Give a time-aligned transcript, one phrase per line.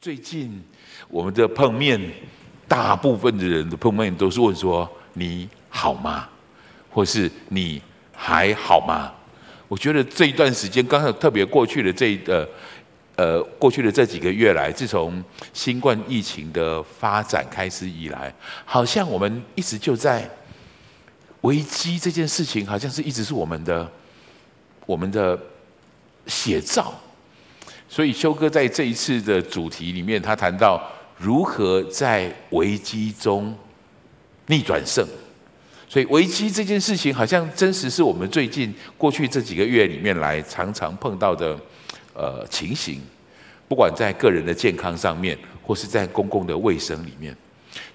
[0.00, 0.62] 最近
[1.08, 2.00] 我们的碰面，
[2.68, 6.28] 大部分的人的碰面都是问说：“你好吗？”
[6.88, 7.82] 或是“你
[8.12, 9.12] 还好吗？”
[9.66, 12.48] 我觉得这一段时间，刚好特别过去的这呃
[13.16, 15.22] 呃过去的这几个月来，自从
[15.52, 18.32] 新冠疫情的发展开始以来，
[18.64, 20.30] 好像我们一直就在
[21.40, 23.90] 危机这件事情，好像是一直是我们的
[24.86, 25.36] 我们的
[26.28, 26.94] 写照。
[27.88, 30.86] 所以修哥在这一次的主题里面，他谈到
[31.16, 33.56] 如何在危机中
[34.46, 35.06] 逆转胜。
[35.88, 41.58] 所以危机这件事情，好像真实是我们最近过去这几个月里面来常常碰到的
[42.12, 43.00] 呃情形。
[43.66, 47.34] 不管在个人的健康上面，或是在公共的卫生里面，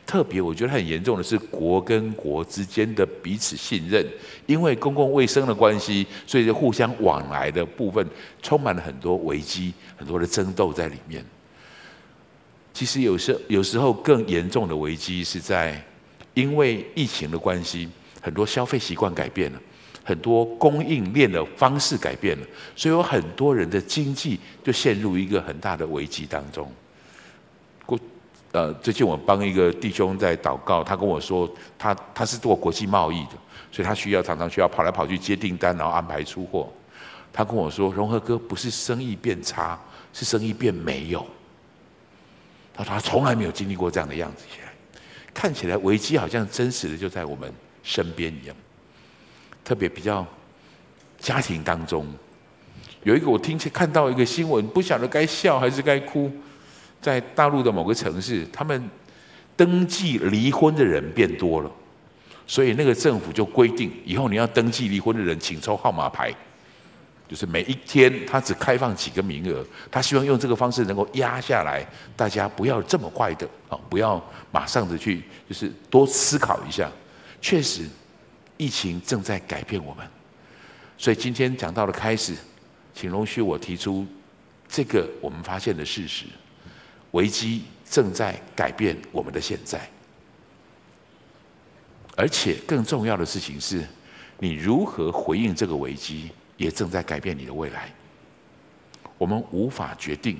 [0.05, 4.05] 特别我觉得很严重的是国跟国之间的彼此信任，
[4.45, 8.05] 因为公共卫生的关系，所以就互相往来的部分
[8.41, 11.23] 充满了很多危机，很多的争斗在里面。
[12.73, 15.81] 其实有时有时候更严重的危机是在
[16.33, 17.87] 因为疫情的关系，
[18.21, 19.61] 很多消费习惯改变了，
[20.03, 26.69] 很多供应链的方式改变了，所以有很多人的经济就陷入一个很大的危机当中。
[28.53, 33.31] 呃，最近我帮一个弟兄在祷告，他跟我说，他他是做国际贸易的，
[33.71, 36.71] 所以他需要常常需要跑来跑去接订单，然后安排出货。
[37.33, 39.79] 他跟我说，荣和哥不是生意变差，
[40.13, 41.25] 是生意变没有。
[42.75, 44.45] 他说他从来没有经历过这样的样子，
[45.33, 47.51] 看起来危机好像真实的就在我们
[47.81, 48.55] 身边一样。
[49.65, 50.23] 特别比较
[51.17, 52.05] 家庭当中，
[53.01, 56.31] 有一个我听见看到一个新闻，不晓得该笑还是该哭。
[57.03, 58.89] 在大陆的某个城市，他们
[59.55, 61.69] 登记离婚的人变多了，
[62.47, 66.33] 所以那个政府就规定，以后你要登记离婚的人，请抽号码牌，
[67.27, 76.89] 就是每一天他只开放几个名额，他希望用这个方式能够压下来，大家不要这么快的啊，不要马上的去，就是多思考一下。
[77.41, 77.85] 确实，
[78.55, 80.07] 疫情正在改变我们，
[80.97, 82.33] 所以今天讲到的开始，
[82.95, 84.07] 请容许我提出
[84.69, 86.25] 这个我们发现的事实。
[87.13, 89.89] 危机正在改变我们的现在，
[92.15, 93.83] 而且更重要的事情是，
[94.39, 97.91] 你如何回应这个危机，也正在改变你的未来。
[99.17, 100.39] 我们无法决定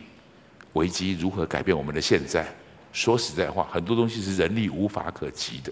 [0.74, 2.46] 危机如何改变我们的现在。
[2.92, 5.72] 说实在话，很多东西是人力无法可及的。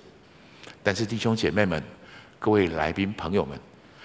[0.84, 1.82] 但是弟兄姐妹们、
[2.40, 3.60] 各位来宾朋友们，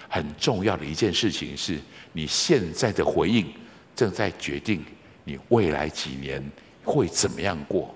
[0.09, 1.79] 很重要的一件事情是，
[2.11, 3.47] 你现在的回应
[3.95, 4.83] 正在决定
[5.23, 6.43] 你未来几年。
[6.87, 7.93] 会怎么样过？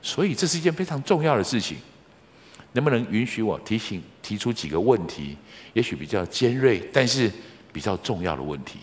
[0.00, 1.76] 所以这是一件非常重要的事情。
[2.72, 5.36] 能不能允许我提醒、提出几个问题？
[5.72, 7.30] 也许比较尖锐，但是
[7.72, 8.80] 比较重要的问题。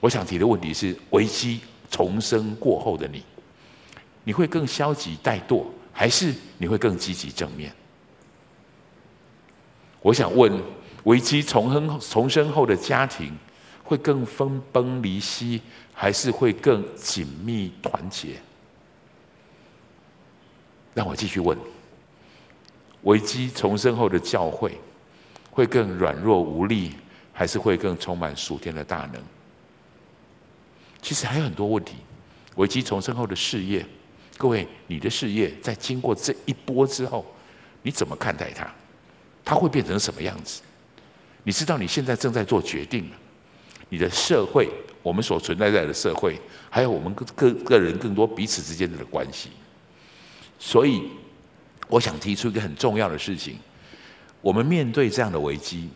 [0.00, 3.22] 我想提的问题是：危机重生过后的你，
[4.24, 7.72] 你会更消极怠惰，还是你会更积极正面？
[10.02, 10.62] 我想问：
[11.04, 13.34] 危机重生重生后的家庭，
[13.86, 15.62] 会更分崩离析，
[15.94, 18.30] 还是会更紧密团结？
[20.92, 21.56] 让我继续问：
[23.02, 24.80] 危机重生后的教会
[25.50, 26.94] 会更软弱无力，
[27.32, 29.22] 还是会更充满属天的大能？
[31.00, 31.94] 其实还有很多问题。
[32.56, 33.86] 危机重生后的事业，
[34.36, 37.24] 各位，你的事业在经过这一波之后，
[37.82, 38.66] 你怎么看待它？
[39.44, 40.62] 它会变成什么样子？
[41.44, 43.08] 你知道你现在正在做决定。
[43.88, 44.68] 你的社会，
[45.02, 46.38] 我们所存在在的社会，
[46.68, 49.50] 还有我们个个个人更多彼此之间的关系。
[50.58, 51.02] 所以，
[51.88, 53.58] 我想提出一个很重要的事情：
[54.40, 55.88] 我们面对这样的危机，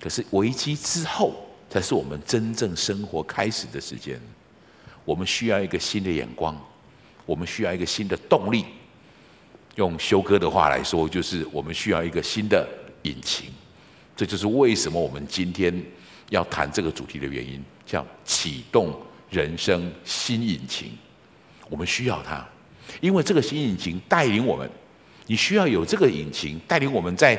[0.00, 1.34] 可是危机之后
[1.70, 4.20] 才是我们真正生活开始的时间。
[5.04, 6.54] 我们需要一个新的眼光，
[7.24, 8.64] 我们需要一个新的动力。
[9.76, 12.68] 用修哥的话来说，就是我们需要一个新的
[13.02, 13.48] 引擎。
[14.16, 15.72] 这就是为什么我们今天
[16.30, 18.98] 要谈这个主题的原因，叫启动
[19.30, 20.90] 人生新引擎。
[21.68, 22.46] 我们需要它。
[23.00, 24.68] 因为这个新引擎带领我们，
[25.26, 27.38] 你需要有这个引擎带领我们在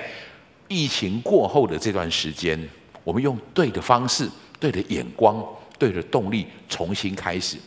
[0.68, 2.70] 疫情过后的这段时间，
[3.04, 4.30] 我们用对的方式、
[4.60, 5.44] 对的眼光、
[5.80, 7.58] 对的动力重新开始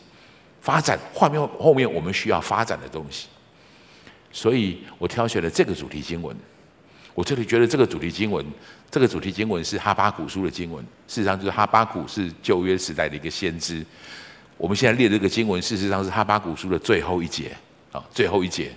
[0.61, 0.97] 发展。
[1.13, 3.27] 后面后面我们需要发展的东西，
[4.31, 6.33] 所以我挑选了这个主题经文。
[7.13, 8.45] 我这里觉得这个主题经文，
[8.93, 10.79] 这个主题经文是哈巴谷书的经文。
[11.07, 13.83] 事实上，就是哈巴谷是旧约时代的一个先知。
[14.55, 17.51] 我们现在列的这个经文，事实上是哈巴谷书的最后一节。
[17.91, 18.71] 啊，最后一节，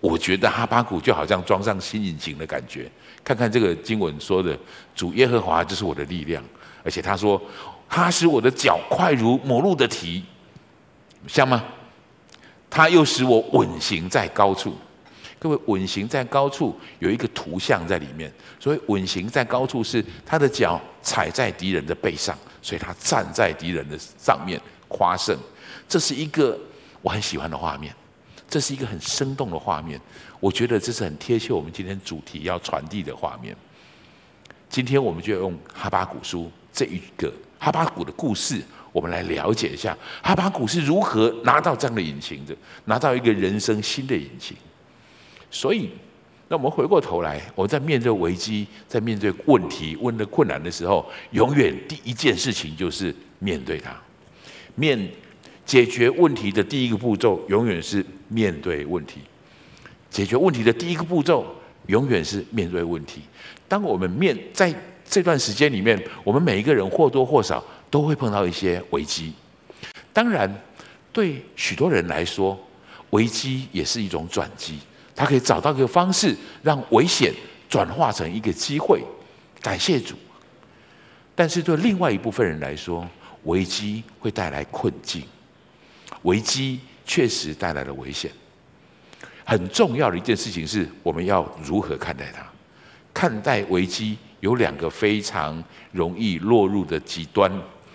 [0.00, 2.88] 我觉得哈巴谷就好像装上新引擎的感觉。
[3.24, 4.56] 看看这个经文说的，
[4.94, 6.40] 主耶和华就是我的力量，
[6.84, 7.42] 而且他说，
[7.88, 10.22] 他使我的脚快如磨路的蹄，
[11.26, 11.64] 像吗？
[12.70, 14.76] 他又使我稳行在高处。
[15.46, 25.38] 各位，稳行在高处有一个图像在里面，所以稳行在高处是他的脚踩在敌人的背上，所以他站在敌人的上面夸胜。
[25.88, 26.58] 这是一个
[27.00, 27.94] 我很喜欢的画面，
[28.48, 30.00] 这是一个很生动的画面。
[30.40, 33.56] 我觉得这是很贴切我们今天主题要传递的画面。
[34.68, 38.60] 今天我们就要用哈巴谷书这一个哈巴谷的故事，
[38.90, 42.56] 我们来了解一下哈巴谷是如何拿到这样的引擎的，
[42.86, 44.56] 拿到一个人生新的引擎。
[45.56, 45.88] 所以，
[46.48, 53.96] 那我们回过头来，我们在面对危机、在面对问题、问的困难的时候，永远第一件事情就是面对它。
[54.74, 55.10] 面
[55.64, 59.20] 解决问题的第一个步骤，永远是面对问题。
[60.10, 61.46] 解决问题的第一个步骤，
[61.86, 63.22] 永远是面对问题。
[63.66, 64.74] 当我们面在
[65.08, 69.32] 这段时间里面，我们每一个人或多或少都会碰到一些危机。
[70.12, 70.54] 当然，
[71.14, 72.58] 对许多人来说，
[73.10, 74.78] 危机也是一种转机。
[75.16, 77.32] 他可以找到一个方式，让危险
[77.68, 79.02] 转化成一个机会。
[79.62, 80.14] 感谢主。
[81.34, 83.08] 但是对另外一部分人来说，
[83.44, 85.22] 危机会带来困境，
[86.22, 88.30] 危机确实带来了危险。
[89.44, 92.44] 很重要的一件事情是，我们要如何看待它？
[93.14, 97.50] 看待危机有两个非常容易落入的极端，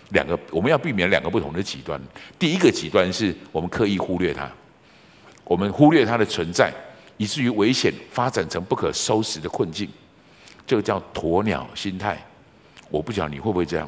[0.09, 2.01] 两个我们要避免两个不同的极端。
[2.39, 4.49] 第一个极端是我们刻意忽略它，
[5.43, 6.73] 我们忽略它的存在。
[7.21, 9.87] 以至于危险发展成不可收拾的困境，
[10.65, 12.17] 这个叫鸵鸟心态。
[12.89, 13.87] 我不晓得你会不会这样，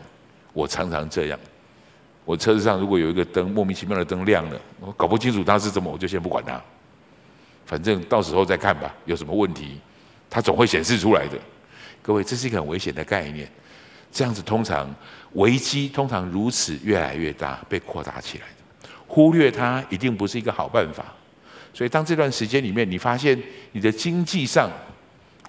[0.54, 1.40] 我常常这样。
[2.26, 6.62] 我车子上如果有一个灯莫名其妙的灯亮了，我搞不清楚它是什么，我就先不管它，
[7.66, 8.94] 反正到时候再看吧。
[9.06, 9.80] 有什么问题，
[10.30, 11.40] 它总会显示出来的。
[12.04, 13.50] 各位，这是一个很危险的概念。
[14.12, 14.88] 这样子通常
[15.32, 18.90] 危机通常如此越来越大，被扩大起来的。
[19.08, 21.04] 忽略它一定不是一个好办法。
[21.74, 23.42] 所以，当这段时间里面，你发现
[23.72, 24.70] 你的经济上，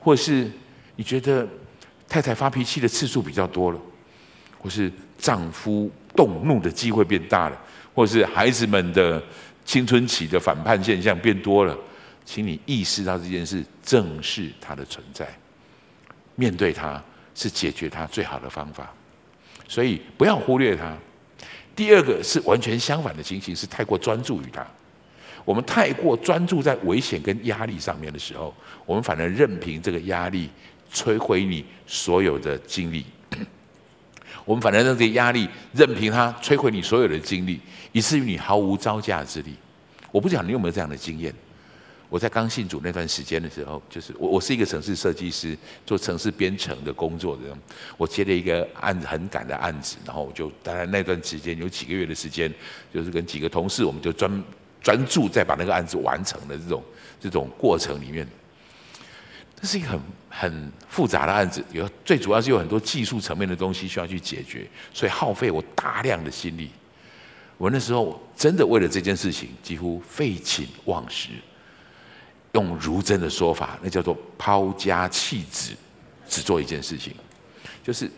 [0.00, 0.50] 或是
[0.97, 1.47] 你觉得
[2.09, 3.81] 太太发脾气的次数比较多了，
[4.59, 7.61] 或是丈夫动怒的机会变大了，
[7.94, 9.23] 或是孩子们的
[9.67, 11.76] 青春期的反叛现象变多了，
[12.25, 15.29] 请你意识到这件事，正视它的存在，
[16.37, 17.03] 面对它
[17.35, 18.91] 是解决它最好的方法。
[19.69, 20.97] 所以，不要忽略它。
[21.76, 24.67] 第二个是完全相反的情形，是太过专注于它。
[25.44, 28.55] 我们太过专注在危险跟压力上面的时候，
[28.87, 30.49] 我们反而任凭这个压力
[30.93, 33.05] 摧毁你所有的精力。
[34.46, 37.61] 我们反而让这个压力任凭它摧毁你所有的精力，
[37.93, 39.55] 以至于你毫无招架之力。
[40.11, 41.35] 我不知道你有没有这样的经验？
[42.08, 47.43] 我在刚信主那段时间的时候，就是我我是一个城市设计师，做城市编程的工作的。
[47.97, 52.52] 我接了一个案子，很赶的案子，然后我就当然那段时间有几个月的时间，
[52.93, 54.43] 就是跟几个同事，我们就专。
[54.85, 56.85] 专注在把那个案子完成的这种
[57.19, 58.25] 这种过程里面，
[59.61, 66.71] 这是一个很很复杂的案子，有最主要是有很多技术层面的东西需要去解决，所以耗费我大量的心力。
[67.57, 71.31] 我那时候真的为了这件事情几乎废寝忘食，
[72.53, 75.73] 用如真的说法，那叫做抛家弃子，
[76.29, 77.15] 只做一件事情，
[77.83, 78.11] 就是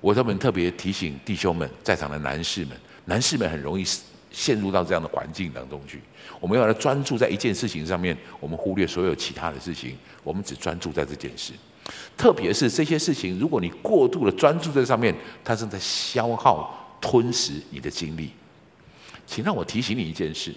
[0.00, 3.84] 我这边特别提醒弟兄们，在场的男士们，男士们很容易
[4.34, 6.00] 陷入到这样的环境当中去，
[6.40, 11.52] 我们要来专注在一件事情上面，我们忽略所有其他的事情，我们只专注在这件事。
[12.16, 15.14] 特别是这些事情，如果你过度的专注在上面，
[15.44, 18.30] 它正在消耗、吞噬你的精力。
[19.24, 20.52] 请让我提醒你一件事：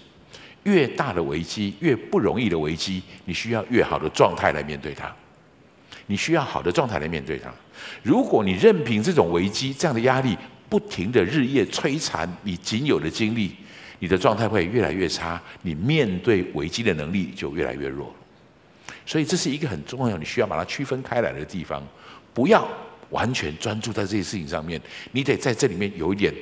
[0.64, 5.14] 越大的危机，越不容易的危机，你需要越好的状态来面对它。
[6.08, 7.52] 你需要好的状态来面对它。
[8.02, 10.36] 如果你任凭这种危机、这样的压力
[10.70, 13.54] 不停的日夜摧残你仅有的精力，
[14.00, 18.14] 你的状态会越来越差，你面对危机的能力就越来越弱。
[19.06, 21.82] 所以这是一个很重要，你需要把它区分开来的地方。
[22.34, 22.68] 不要
[23.10, 24.80] 完全专注在这些事情上面，
[25.12, 26.34] 你得在这里面有一点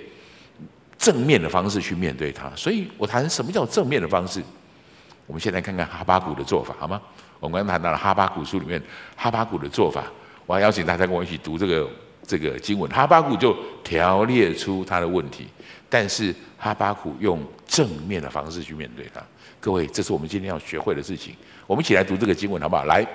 [0.98, 2.52] 正面的方式去面对它。
[2.56, 4.42] 所以我谈什么叫正面的方式？
[5.28, 7.02] 我们先来看看哈巴谷的做法，好吗？
[7.40, 8.82] 我们刚刚谈到了哈巴谷书里面
[9.16, 10.04] 哈巴谷的做法，
[10.46, 11.90] 我还邀请大家跟我一起读这个
[12.28, 12.90] 这个经文。
[12.92, 15.48] 哈巴谷就条列出他的问题。
[15.88, 19.22] 但是哈巴谷用正面的方式去面对他，
[19.60, 21.34] 各位，这是我们今天要学会的事情。
[21.68, 22.86] 我们一起来读这个经文，好不好？
[22.86, 23.06] 来，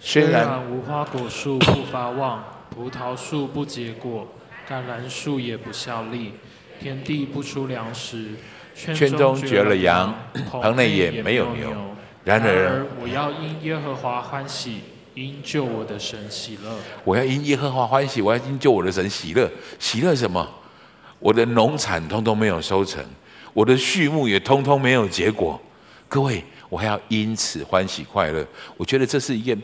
[0.00, 4.26] 虽然无花果树不发旺，葡萄树不结果，
[4.68, 6.32] 橄榄树也不效力，
[6.80, 8.30] 田地不出粮食，
[8.74, 10.12] 圈中绝了羊，
[10.50, 11.70] 棚内也没有牛。
[12.24, 14.80] 然而我要因耶和华欢喜，
[15.16, 16.78] 因救我的神喜乐。
[17.02, 19.50] 我要因耶和华欢喜，我要因救我的神喜乐。
[19.78, 20.46] 喜乐什么？
[21.18, 23.02] 我的农产通通没有收成，
[23.54, 25.58] 我的畜牧也通通没有结果，
[26.06, 28.46] 各位，我还要因此欢喜快乐。
[28.76, 29.60] 我觉得这是一件，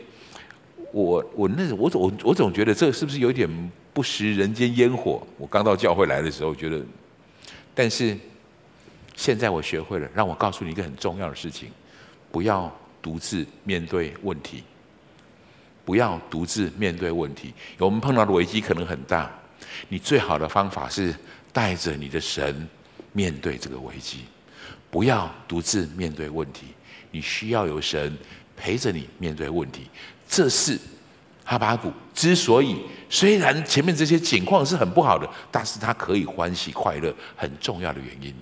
[0.91, 3.47] 我我那我总我我总觉得这是不是有点
[3.93, 5.21] 不食人间烟火？
[5.37, 6.83] 我刚到教会来的时候觉得，
[7.75, 8.17] 但是
[9.15, 11.69] 现在我学会了，让我告诉你一个很重要的事情：
[12.31, 14.63] 不要独自面对问题，
[15.85, 17.53] 不要独自面对问题。
[17.77, 19.29] 我们碰到的危机可能很大，
[19.89, 21.13] 你最好的方法是
[21.51, 22.67] 带着你的神
[23.11, 24.19] 面对这个危机。
[24.89, 26.67] 不要独自面对问题，
[27.11, 28.15] 你需要有神
[28.55, 29.87] 陪着你面对问题。
[30.27, 30.79] 这是
[31.43, 32.77] 哈巴谷之所以
[33.09, 38.33] 虽然前面这些情况是很不好的，但是他可以欢喜快乐，很重要的原因。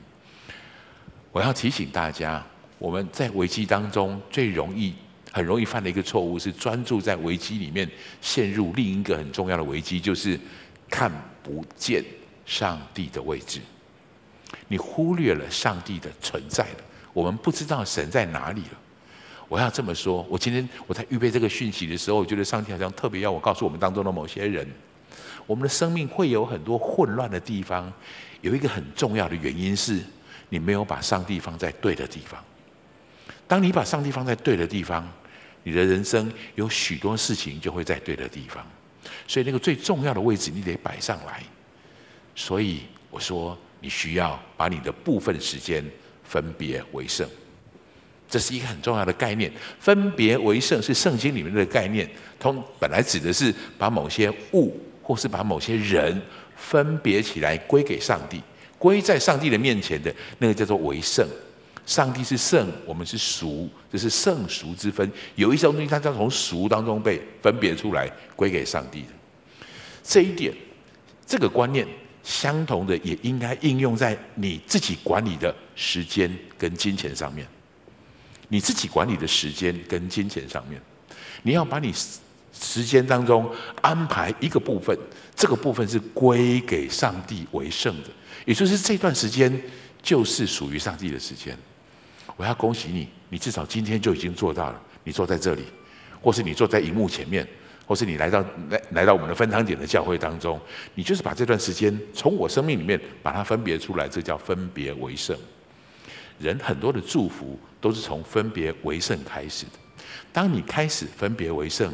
[1.32, 2.46] 我要提醒大家，
[2.78, 4.94] 我们在危机当中最容易、
[5.32, 7.90] 很容易犯的一个错误是专注在危机里面，
[8.22, 10.40] 陷入另一个很重要的危机，就是
[10.90, 11.12] 看
[11.42, 12.04] 不见
[12.46, 13.62] 上帝的位置。
[14.68, 16.84] 你忽略了上帝的存在了，
[17.14, 18.78] 我们不知道神在哪里了。
[19.48, 24.66] 我要这么说，我今天我在预备这个讯息的时候，我觉得上帝好像特别要我告诉我们当中的某些人，
[25.46, 27.92] 我们的生命会有很多混乱的地方。
[28.42, 30.02] 有一个很重要的原因是，
[30.50, 32.42] 你没有把上帝放在对的地方。
[33.48, 35.06] 当你把上帝放在对的地方，
[35.64, 38.66] 你的人生有许多事情就会在对的地方。
[39.28, 41.44] 所以那个最重要的位置，你得摆上来。
[42.36, 43.58] 所以我说。
[43.84, 45.84] 你需要把你的部分时间
[46.24, 47.28] 分别为圣，
[48.30, 49.52] 这是一个很重要的概念。
[49.80, 52.08] 分别为圣是圣经里面的概念，
[52.40, 56.22] 通本来指的是把某些物或是把某些人
[56.56, 58.40] 分别起来归给上帝，
[58.78, 61.28] 归在上帝的面前的那个叫做为圣。
[61.92, 65.12] 上帝是圣，我们是俗，这是圣俗之分。
[65.36, 69.08] 有一些东西它将从俗当中被分别出来归给上帝的。
[70.02, 70.54] 这一点，
[71.28, 71.86] 这个观念。
[72.24, 77.48] 相同的也应该应用在你自己管理的时间跟金钱上面。
[78.48, 80.80] 你自己管理的时间跟金钱上面，
[81.42, 81.92] 你要把你
[82.54, 84.96] 时间当中安排一个部分，
[85.36, 88.10] 这个部分是归给上帝为圣的，
[88.46, 89.52] 也就是这段时间
[90.04, 91.58] 就是属于上帝的时间。
[92.42, 94.82] 我要恭喜你，你至少今天就已经做到了。
[95.04, 95.62] 你坐在这里，
[96.20, 97.48] 或是你坐在荧幕前面。
[97.86, 100.60] 或是你来到来来到我们的分堂点的教会当中，
[100.96, 105.38] 你就是把这段时间从我生命里面把它分别出来，这叫分别为圣。
[106.40, 109.72] 人很多的祝福都是从分别为圣开始的。
[110.32, 111.94] 当你开始分别为圣，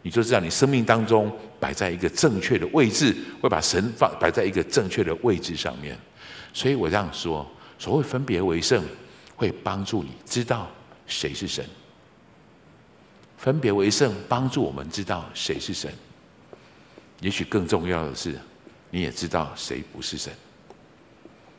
[0.00, 5.94] 你就知道你生命当中摆在一个正确的位置，会把神放摆在一个正确的位置上面。
[6.54, 7.46] 所以我这样说，
[7.78, 8.82] 所谓分别为圣，
[9.36, 10.68] 会帮助你知道
[11.06, 11.64] 谁是神。
[13.36, 15.92] 分别为圣，帮助我们知道谁是神。
[17.20, 18.38] 也许更重要的是，
[18.90, 20.32] 你也知道谁不是神。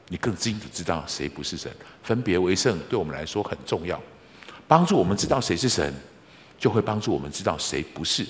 [0.07, 1.71] 你更清楚知道谁不是神。
[2.03, 4.01] 分别为圣对我们来说很重要，
[4.67, 5.93] 帮助我们知道谁是神，
[6.57, 8.25] 就会帮助我们知道谁不是。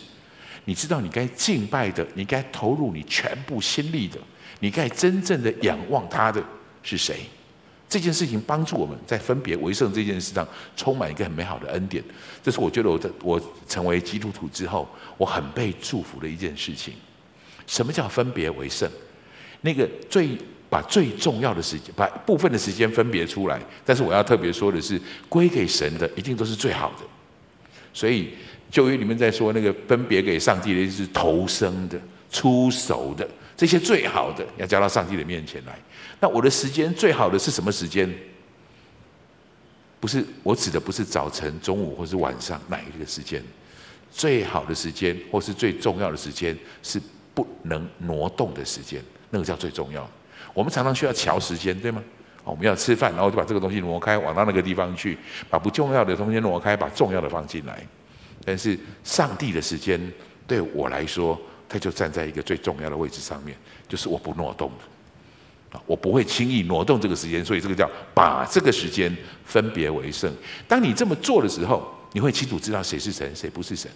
[0.63, 4.17] 你知道你该敬拜的，你该投入你全部心力的，
[4.59, 6.43] 你该真正的仰望他的
[6.81, 7.25] 是谁？
[7.87, 12.03] 这件事情帮助我们在分别为圣这件事上充满一个很美好的恩典，
[12.43, 14.87] 这是我觉得我在我成为基督徒之后，
[15.17, 16.93] 我很被祝福的一件事情。
[17.67, 18.89] 什么叫分别为圣？
[19.61, 20.29] 那个最
[20.69, 24.99] 把最重要的时间，把部分的时间分别出来，但是我要特别说的是，
[25.29, 27.05] 归给神的一定都是最好的。
[27.93, 28.33] 所以
[28.69, 31.99] 旧约里面在说那个分别给上帝的，就是头生的、
[32.31, 33.27] 初熟的。
[33.55, 35.79] 这些最好的要交到上帝的面前来。
[36.19, 38.11] 那我的时间最好的是什么时间？
[39.99, 43.43] 不是我指的不是早晨、中午或是晚上哪一个时间？
[44.11, 47.01] 最好的时间或是最重要的时间是
[47.33, 50.09] 不能挪动的时间，那个叫最重要。
[50.53, 52.03] 我们常常需要瞧时间，对吗？
[52.43, 55.17] 我们要吃饭，然后就把这个东西挪开，往到那个地方去，
[55.49, 57.85] 把不重要的东西挪开，把重要的放进来。
[58.45, 59.99] 但是上帝的时间
[60.47, 61.39] 对我来说。
[61.67, 63.57] 他就站在一个最重要的位置上面，
[63.87, 64.71] 就是我不挪动，
[65.85, 69.15] 我不会轻易挪动这个时间，所以这个叫把这个时间
[69.45, 70.31] 分别为圣。
[70.67, 73.89] 当你这么做的时候，你会清楚知道谁是神，谁不是神。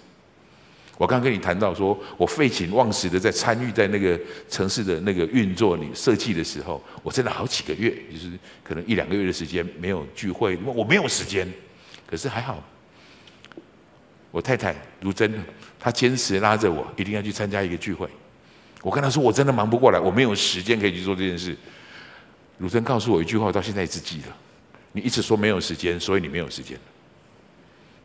[0.98, 4.20] 我刚跟你谈到说，我废寝忘食的在参与在那个
[4.50, 8.30] 城市的那个运作里设计的时候，我真的好几个月，就是
[8.64, 11.48] 可能一两个月的时间没有聚会，我没有时间，
[12.06, 12.62] 可是还好。
[14.32, 15.34] 我太太如真，
[15.80, 18.06] 她坚持拉着我一定要去参加一个聚会。
[18.82, 21.56] 我跟他说，我真的忙不过来，我没有时间可以去做这件事。
[22.58, 24.28] 如真告诉我一句话，到现在一直记得：
[24.92, 26.78] 你一直说没有时间，所以你没有时间。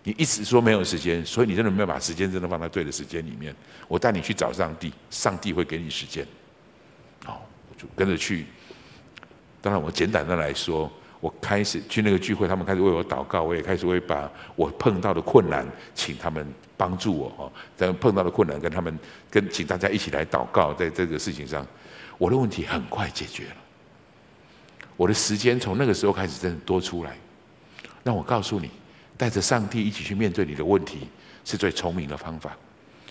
[0.06, 3.54] 你一直说没有时间，所以你真的没有把时间真的放在对的时间里面。
[3.88, 6.26] 我带你去找上帝，上帝会给你时间。
[7.24, 8.44] 好，我就跟着去。
[9.62, 17.52] 当然，我简单的来说，我开始去那个聚会，他们开始为我祷告，我也开始会把我碰到的困难请他们帮助我哦。
[17.76, 18.98] 等碰到的困难，跟他们
[19.30, 21.66] 跟请大家一起来祷告，在这个事情上，
[22.18, 23.56] 我的问题很快解决了。
[24.96, 27.16] 我的时间从那个时候开始真的多出来。
[28.02, 28.70] 那我告诉你，
[29.16, 31.08] 带着上帝一起去面对你的问题，
[31.44, 32.56] 是最聪明的方法。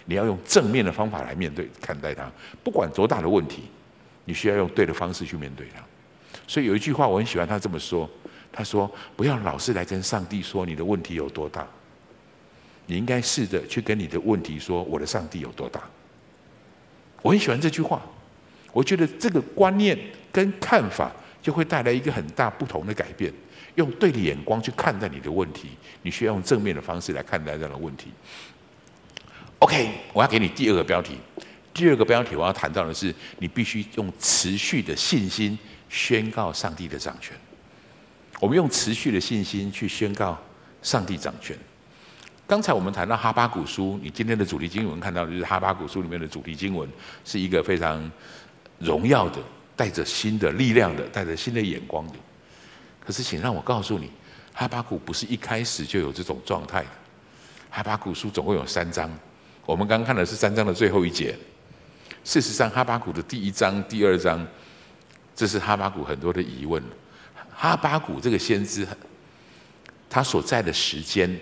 [0.06, 2.30] 你要用正面的方法来面对看待它，
[2.64, 3.64] 不管多大的问题，
[4.26, 5.82] 你需要用对的方式去面对它。
[6.48, 8.10] 所以有一句话我很喜欢，他这么说
[8.52, 11.66] ：“他说不要老是来跟上帝说你的问题有多大，
[12.86, 15.82] 你应该试着去跟你的问题说我的上帝有多大。”
[17.22, 18.02] 我很喜欢这句话，
[18.72, 19.98] 我觉得这个观念
[20.32, 21.12] 跟看法
[21.42, 23.32] 就会带来一个很大不同的改变。
[23.76, 25.70] 用对的眼光去看待你的问题，
[26.04, 28.12] 你需要用正面的方式来看待这样的问题。
[29.58, 31.18] OK，我要给你第二个标题。
[31.74, 35.58] 第二个标题我要谈到的是，你必须用持续的信心
[35.90, 37.36] 宣告上帝的掌权。
[38.40, 40.38] 我们用持续的信心去宣告
[40.84, 41.58] 上帝掌权。
[42.46, 46.88] 刚才我们谈到哈巴谷书，你今天的主题经文看到的就是哈巴谷书里面的主题经文，
[47.24, 48.12] 是一个非常
[48.80, 49.40] 荣耀的、
[49.76, 52.14] 带着新的力量的、带着新的眼光的。
[53.00, 54.12] 可是，请让我告诉你，
[54.54, 56.90] 哈巴谷不是一开始就有这种状态的。
[57.70, 59.10] 哈巴谷书总共有三章。
[59.66, 61.36] 我们刚刚看的是三章的最后一节。
[62.26, 64.46] 事实上，哈巴谷的第一章、第二章，
[65.36, 66.84] 这是哈巴谷很多的疑问。
[67.56, 68.86] 哈巴谷这个先知，
[70.10, 71.40] 他所在的时间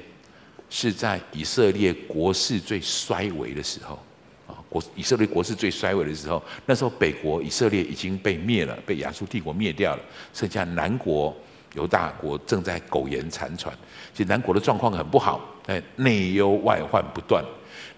[0.74, 4.00] 是在以色列国势最衰微的时候
[4.48, 10.02] 啊，国以色列国势最衰微的时候，那时候北国以色列已经被灭了，被亚述帝国灭掉了，
[10.34, 11.36] 剩下南国
[11.74, 13.78] 犹大国正在苟延残喘。
[14.14, 17.44] 其实南国的状况很不好，哎，内忧外患不断。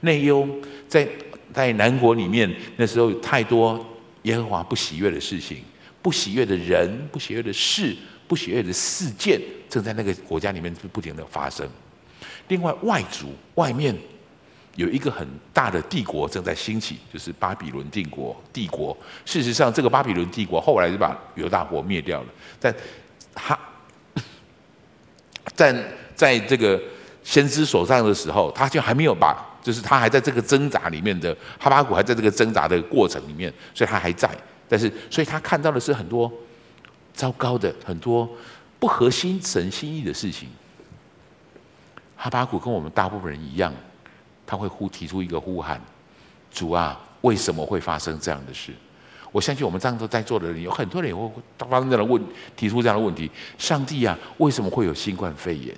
[0.01, 0.49] 内忧
[0.87, 1.07] 在
[1.53, 3.85] 在南国里面，那时候有太多
[4.23, 5.63] 耶和华不喜悦的事情，
[6.01, 7.95] 不喜悦的人，不喜悦的事，
[8.27, 9.39] 不喜悦的事件，
[9.69, 11.69] 正在那个国家里面不停的发生。
[12.47, 13.95] 另外，外族外面
[14.75, 18.35] 有一个很大的帝国正在兴起，就是巴比伦帝国。
[18.51, 22.27] 帝国事实上，这个巴比伦帝国后来就把犹大国灭掉了，
[22.59, 22.73] 但
[23.33, 23.57] 他
[25.55, 25.73] 在
[26.15, 26.81] 在这个
[27.23, 29.49] 先知手上的时候，他就还没有把。
[29.63, 34.29] 就是他还在这个挣扎里面的哈巴谷还在这个挣扎的过程里面，所以他还在。
[34.67, 36.29] 但是，所以他看到的是很多
[37.13, 38.29] 糟糕的、很多
[38.77, 40.49] 不合心神心意的事情。
[42.23, 43.73] 哈巴谷跟我们大部分人一样，
[44.47, 45.81] 他会呼提出一个呼喊
[46.49, 48.71] ：“主啊，为什么会发生这样的事？”
[49.29, 52.23] 我相信我们这样都在座的人，有很多人也会发生这样的问，
[52.55, 55.75] 提出这样的问题：“上帝啊，为什么会有新冠肺炎？”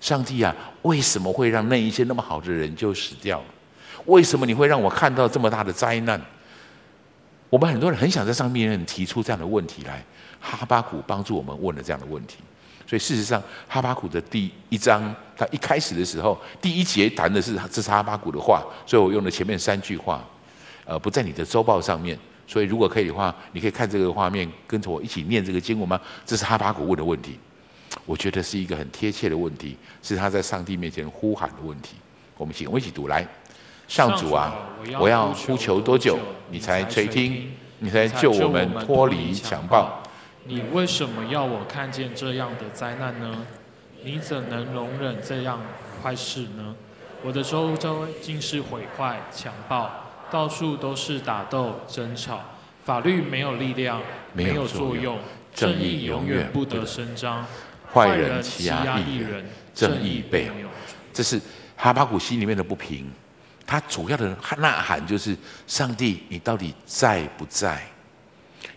[0.00, 3.42] 上帝啊，为什么会让那一些那么好的人就死掉？
[4.06, 6.18] 为什么你会让我看到这么大的灾难？
[7.50, 10.02] 我们很多人很想在上面提出这样的问题来。
[10.40, 12.38] 哈巴谷帮助我们问了这样的问题。
[12.88, 20.24] 所以事实上，哈巴谷的第一章，他一开始的时候，第一节谈的是这是哈巴谷的话，所以我用了前面三句话，
[20.86, 22.18] 呃，不在你的周报上面。
[22.46, 26.00] 所以如果可以的话，你可以看这个画面，跟着我一起念这个经文吗？
[26.24, 27.38] 这是哈巴谷问的问题。
[28.06, 31.96] 我觉得是一个很贴切的问题，是他在上帝面前呼喊的问题。
[32.38, 33.26] 我们请我一起读来：
[33.86, 34.54] 上主啊，
[34.98, 36.18] 我要呼求多久，
[36.50, 37.52] 你才垂听？
[37.80, 40.02] 你才救我们脱离强暴？
[40.44, 43.46] 你为什么要我看见这样的灾难呢？
[44.02, 45.60] 你怎能容忍这样
[46.02, 46.74] 坏事呢？
[47.22, 49.90] 我的周遭尽是毁坏、强暴，
[50.30, 52.40] 到处都是打斗、争吵，
[52.84, 54.00] 法律没有力量，
[54.32, 55.18] 没有作用，
[55.52, 57.44] 正义永远不得伸张。
[57.92, 60.50] 坏人欺压义人，正义被，
[61.12, 61.40] 这是
[61.76, 63.10] 哈巴古心里面的不平。
[63.66, 67.82] 他主要的呐喊就是：上帝，你到底在不在？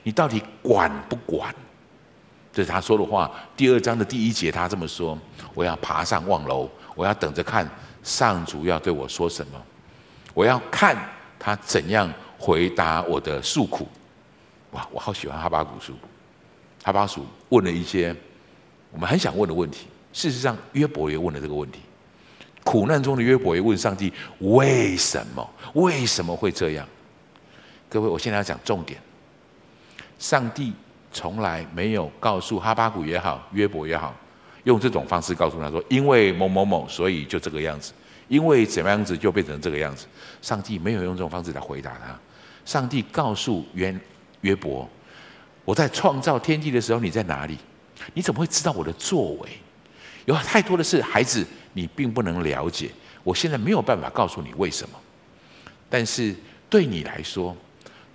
[0.03, 1.53] 你到底管不管？
[2.53, 3.31] 这是他说的话。
[3.55, 5.17] 第二章的第一节，他这么说：
[5.53, 7.69] 我要爬上望楼，我要等着看
[8.03, 9.61] 上主要对我说什么。
[10.33, 10.97] 我要看
[11.39, 13.87] 他怎样回答我的诉苦。
[14.71, 15.93] 哇，我好喜欢哈巴谷书。
[16.83, 18.15] 哈巴谷问了一些。
[18.93, 21.79] 我们很想问的问题，事实上约伯也问了这个问题。
[22.65, 25.49] 苦难中的约伯也问上帝：为什么？
[25.75, 26.85] 为什么会这样？
[27.87, 29.01] 各位，我现在要讲重点。
[30.21, 30.71] 上帝
[31.11, 34.15] 从来没有告诉哈巴谷也好，约伯也好，
[34.65, 37.91] 用这种方式告诉他说：因为某某某，所以就这个样子；
[38.27, 40.05] 因为怎么样子，就变成这个样子。
[40.39, 42.15] 上帝没有用这种方式来回答他。
[42.63, 43.99] 上帝告诉约
[44.41, 44.87] 约伯：
[45.65, 47.57] 我在创造天地的时候，你在哪里？
[48.13, 49.49] 你怎么会知道我的作为？
[50.25, 52.91] 有太多的事，孩子，你并不能了解。
[53.23, 54.99] 我现在没有办法告诉你为什么，
[55.89, 56.35] 但是
[56.69, 57.57] 对你来说，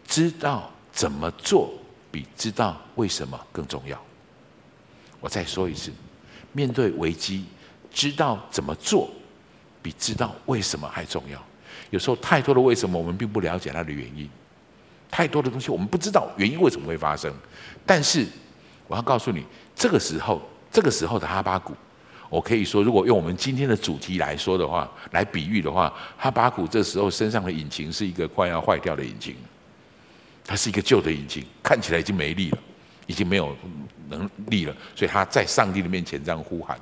[0.07, 1.75] 知道怎么做
[2.16, 4.02] 比知道为什么更重要。
[5.20, 5.92] 我再说一次，
[6.55, 7.44] 面对危机，
[7.92, 9.11] 知道怎么做，
[9.83, 11.38] 比知道为什么还重要。
[11.90, 14.26] 有时候太多的为什么，我们并不了解它的原因。
[15.11, 17.31] 太多的东西我们不知道原因为什么会发生。
[17.85, 18.26] 但是
[18.88, 20.40] 我要告诉你，这个时候，
[20.72, 21.74] 这个时候的哈巴谷，
[22.31, 29.37] 我可以说，如果用我们今天的主题来说的话，来比喻的话，哈巴谷这时候身上的引擎是一个快要坏掉的引擎，
[30.46, 32.59] 它是一个旧的引擎，看起来已经没力了，
[33.06, 33.56] 已经没有
[34.09, 36.78] 能力了，所以他在上帝的面前这样呼喊。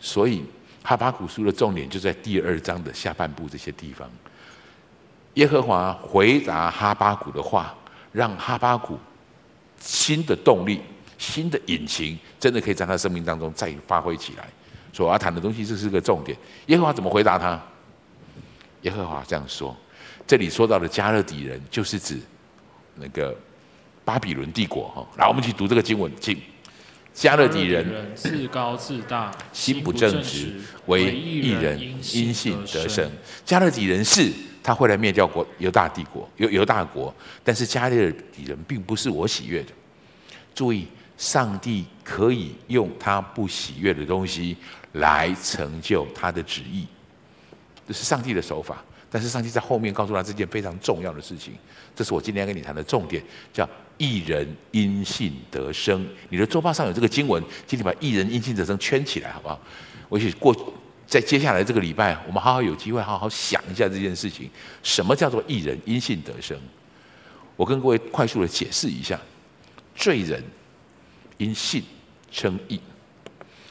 [0.00, 0.42] 所以
[0.82, 4.10] 哈巴谷书的重点就在第二章的下半部这些地方。
[5.34, 7.72] 耶和华回答哈巴谷的话，
[8.10, 8.98] 让哈巴谷
[9.78, 10.80] 新的动力、
[11.16, 14.48] 新的引擎，真的可以在他生命当中再发挥起来。
[14.92, 16.36] 所以我要谈的东西，这是个重点。
[16.66, 17.62] 耶和华怎么回答他？
[18.82, 19.76] 耶和华这样说：
[20.26, 22.18] 这里说到的加勒底人，就是指
[23.00, 23.34] 那个
[24.04, 24.88] 巴比伦帝国。
[24.88, 26.38] 哈，来，我们一起读这个经文，请。
[27.12, 30.54] 加勒底人自高自大，心不正直，
[30.86, 33.10] 为一人因信得生。
[33.44, 34.30] 加勒底人是。
[34.62, 39.72] 他会来灭掉国犹大帝国，犹犹大国，但是加勒底人并不是我喜悦的。
[40.54, 40.86] 注意，
[41.16, 44.54] 上帝可以用他不喜悦的东西
[44.92, 46.86] 来成就他的旨意，
[47.88, 48.84] 这是上帝的手法。
[49.10, 51.54] 但是上帝在后面告诉他这件非常重要的事情，
[51.96, 53.68] 这是我今天要跟你谈的重点，叫
[53.98, 56.06] 一人因信得生。
[56.28, 59.60] 你的桌报上有这个经文，请你把一人因信得生圈起来，好不好？
[60.08, 60.54] 我一起过。
[61.06, 64.48] 在接下来这个礼拜，我们好好有机会好好想一下这件事情。
[64.80, 66.56] 什么叫做一人因信得生？
[67.56, 69.20] 我跟各位快速的解释一下：
[69.92, 70.40] 罪人
[71.38, 71.82] 因信
[72.30, 72.80] 称义。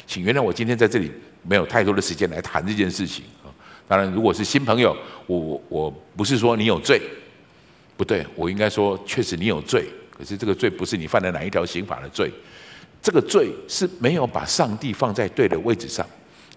[0.06, 1.10] 请原谅我今天在这里
[1.41, 3.23] 没有太多的时间来谈这件事情。
[3.89, 7.02] 当然，如果是新朋友，我我我不是说你有罪，
[7.97, 9.89] 不对，我应该说确实你有罪。
[10.15, 12.32] 可是这个罪不是你犯了哪一条刑法的罪，
[13.02, 16.06] 这个罪是没有把上帝放在对的位置上。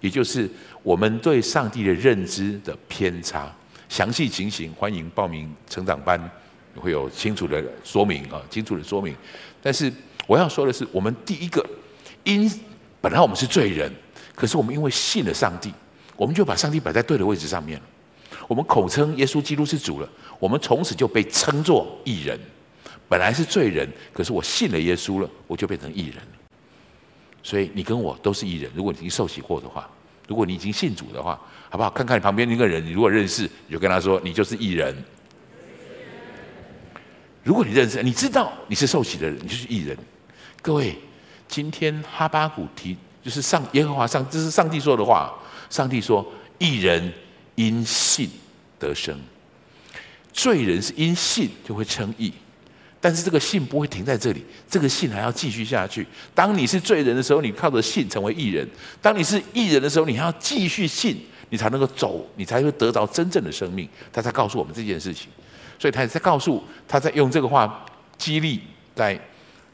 [0.02, 0.46] 也就是
[0.82, 3.50] 我们对上帝的认知的偏差，
[3.88, 6.20] 详细情形欢迎报名成长班，
[6.76, 9.16] 会有清楚的说明啊，清楚的说明。
[9.62, 9.90] 但是
[10.26, 11.64] 我要说的是，我们第一个，
[12.24, 12.50] 因
[13.00, 13.90] 本来我们是罪人，
[14.34, 15.72] 可是我们因为信了上帝，
[16.16, 17.84] 我们就把上帝摆在对的位置上面了。
[18.48, 22.38] 我们口称耶稣基督是主了，我们从此就被称作义人。
[23.08, 26.16] 本来是罪人，可是我信了耶稣了，我就变成义人。
[27.42, 28.70] 所以你跟我都是义人。
[28.74, 29.88] 如果你已经受洗过的话，
[30.26, 31.90] 如果你已经信主的话，好不好？
[31.90, 34.96] 看看你旁边那个人，你如果认识，你就跟他说，你就是义人。
[37.42, 39.96] 如果你认识，你知道你是受洗的人，你就是义人。
[40.62, 40.96] 各位，
[41.48, 45.34] 今天哈巴谷提就是上耶和华上，这是上帝说的话。
[45.72, 47.10] 上帝说，义人
[47.54, 48.28] 因信
[48.78, 49.18] 得生，
[50.30, 52.30] 罪人是因信就会称义。
[53.00, 56.06] 但是这个信不会停在这里，这个信还要继续下去。
[56.34, 58.66] 当你是罪人的时候，你靠着信成为义人；
[59.00, 61.16] 当你是义人的时候，你还要继续信，
[61.48, 63.88] 你才能够走，你才会得到真正的生命。
[64.12, 65.28] 他在告诉我们这件事情，
[65.78, 67.82] 所以他也在告诉，他在用这个话
[68.18, 68.60] 激励
[68.94, 69.18] 在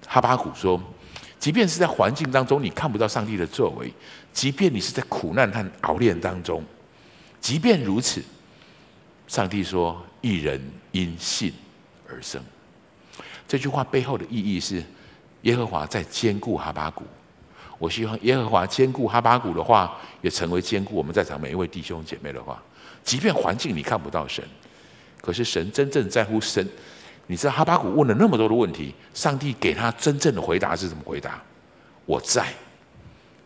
[0.07, 0.81] 哈巴谷说：
[1.39, 3.93] 即便是在环境当中你看不到上帝的作为，
[4.39, 6.63] 即便你是在苦难和熬炼当中，
[7.41, 8.23] 即便如此，
[9.27, 11.53] 上帝说：一人因信
[12.09, 12.41] 而生。
[13.49, 14.81] 这句话背后的意义是，
[15.43, 17.03] 耶和华在坚固哈巴谷。
[17.81, 22.63] 我希望耶和华坚固哈巴谷的话，也成为坚固我们在场每一位弟兄姐妹的话。
[23.03, 24.45] 即便环境你看不到神，
[25.21, 26.65] 可是神真正在乎神。
[27.27, 31.43] 你知道哈巴谷问了那么多的问题，上帝给他真正的回答是怎么回答？
[32.07, 32.47] 我在，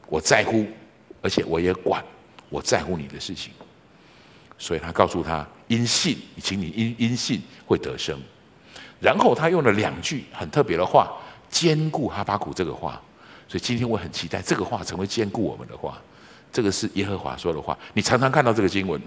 [0.07, 0.67] 我在乎，
[1.23, 2.05] 而且我也管，
[2.51, 3.53] 我在乎你的事情。
[4.59, 8.19] 所以他告诉他，因信，请你因因信会得生。
[9.01, 11.13] 然后他用了两句很特别的话，
[11.49, 13.01] 坚固哈巴谷这个话，
[13.49, 16.01] 所以今天我很期待这个话成为坚固我们的话。
[16.53, 19.01] 这个是耶和华说的话，你常常看到这个经文，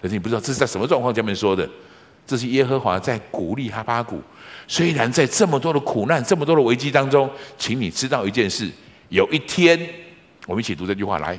[0.00, 1.68] 可是你不知道这是在什么状况下面说的。
[2.24, 4.22] 这是耶和华在鼓励哈巴谷，
[4.68, 8.70] 虽然在这么多的苦难、这么多的危机当中，请你知道一件事：
[9.08, 9.76] 有一天，
[10.46, 11.38] 我们一起读这句话来，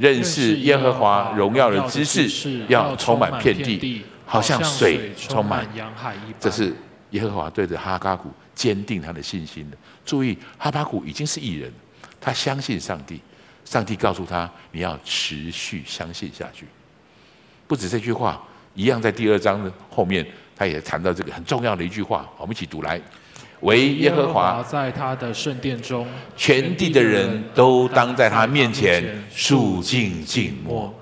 [0.00, 6.34] 认识耶和华荣耀的知识要充满遍地，好像水充满洋海一般。
[6.40, 6.74] 这是。
[7.10, 9.76] 耶和华对着哈巴谷坚定他的信心的。
[10.06, 11.68] 注意，哈巴谷已经是艺人，
[12.20, 13.20] 他相信上帝。
[13.64, 16.66] 上帝告诉他：“你要持续相信下去。”
[17.66, 18.40] 不止这句话，
[18.74, 22.28] 一样在第二章的后面，他也谈到这个很重要的一句话。
[22.38, 23.00] 我们一起读来
[23.60, 30.94] ：“惟耶和华在他的圣殿中，全地的人都当在他面前肃静静默。”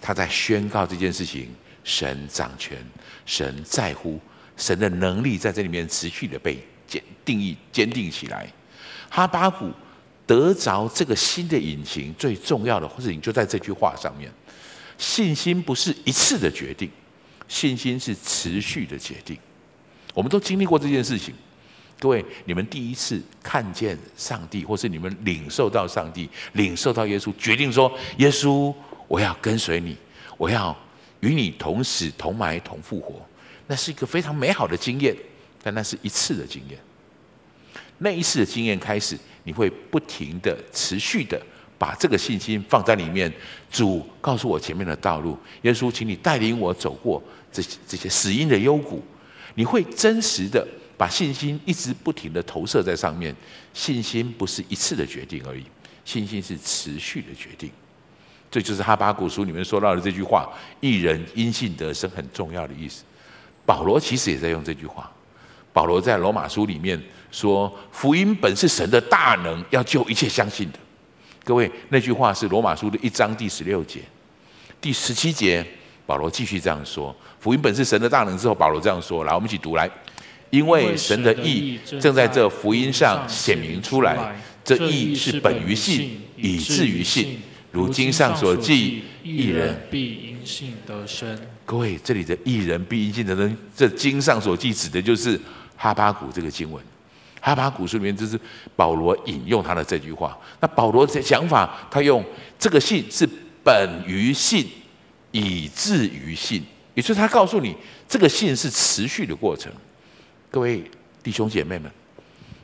[0.00, 1.48] 他在宣告这件事情：
[1.84, 2.76] 神掌权，
[3.24, 4.20] 神在乎。
[4.56, 8.46] 神的能力在这里面持续的被坚定义坚定起来。
[9.08, 9.70] 哈巴谷
[10.26, 14.30] 得着这个新的引擎，最重要的事情就在这句话上面。
[14.98, 16.90] 信心不是一次的决定，
[17.48, 19.38] 信心是持续的决定。
[20.12, 21.34] 我们都经历过这件事情。
[22.02, 28.74] 各位，你们第一次看见上帝，或是你们领受到上帝，领受到耶稣，决定说：“耶稣，
[29.06, 29.96] 我要跟随你，
[30.36, 30.76] 我要
[31.20, 33.24] 与你同死、同埋、同复活。”
[33.68, 35.14] 那是一个非常美好的经验，
[35.62, 36.76] 但那是一次的经验。
[37.98, 41.40] 那一次的经验开始，你会不停的、持续的
[41.78, 43.32] 把这个信心放在里面。
[43.70, 49.00] 主告诉我前面的道路，耶稣，请你带领我走过这些这些死荫的幽谷。
[49.54, 50.66] 你会真实的。
[51.02, 53.34] 把信心一直不停的投射在上面，
[53.74, 55.64] 信心不是一次的决定而已，
[56.04, 57.68] 信心是持续的决定。
[58.48, 63.02] 这就是哈巴谷书里面说到的这句话：“一人因信得生”很重要的意思。
[63.66, 65.10] 保罗其实也在用这句话。
[65.72, 70.78] 保罗在罗马书里面说：“福音本是神的大能，要救一切相信的。”
[71.42, 74.02] 各位，那句话是罗马书的一章第十六节、
[74.80, 75.66] 第十七节。
[76.06, 79.90] 保罗继续这样说：“福音本是神的大能。”之后，保罗这样说：“来，我们一起读来。”
[80.52, 87.40] 因为神的意正在这福音上显明出来，这意是本于信，以至于信。
[87.70, 91.38] 如经上所记，义人必因信得生。
[91.64, 95.40] 各位，这里的义人必因信得生，这经上所记指的就是
[95.74, 96.84] 哈巴谷这个经文。
[97.40, 98.38] 哈巴谷书里面就是
[98.76, 100.38] 保罗引用他的这句话。
[100.60, 102.22] 那保罗的想法，他用
[102.58, 103.26] 这个信是
[103.64, 104.68] 本于信，
[105.30, 106.62] 以至于信，
[106.92, 107.74] 也就是他告诉你，
[108.06, 109.72] 这个信是持续的过程。
[110.52, 110.84] 各位
[111.22, 111.90] 弟兄姐妹们，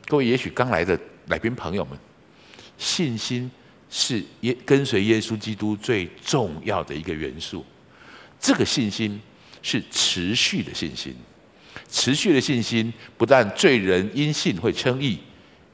[0.05, 1.97] 各位也许刚来的来宾朋友们，
[2.77, 3.49] 信心
[3.89, 7.65] 是耶跟随耶稣基督最重要的一个元素。
[8.39, 9.19] 这个信心
[9.63, 11.15] 是持续的信心，
[11.89, 15.17] 持续的信心不但罪人因信会称义，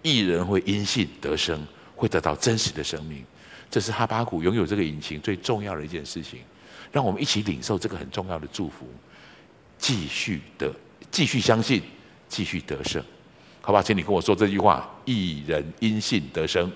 [0.01, 1.62] 义人会因信得生，
[1.97, 3.25] 会得到真实的生命。
[3.69, 6.39] 这是哈巴谷拥有这个引擎最重要的一件事情。
[6.93, 8.88] 让我们一起领受这个很重要的祝福，
[9.78, 10.73] 继续的
[11.12, 11.82] 继续相信。
[12.36, 13.02] 继续得胜，
[13.62, 13.82] 好吧？
[13.82, 16.69] 请你跟我说这句话：一人因信得生。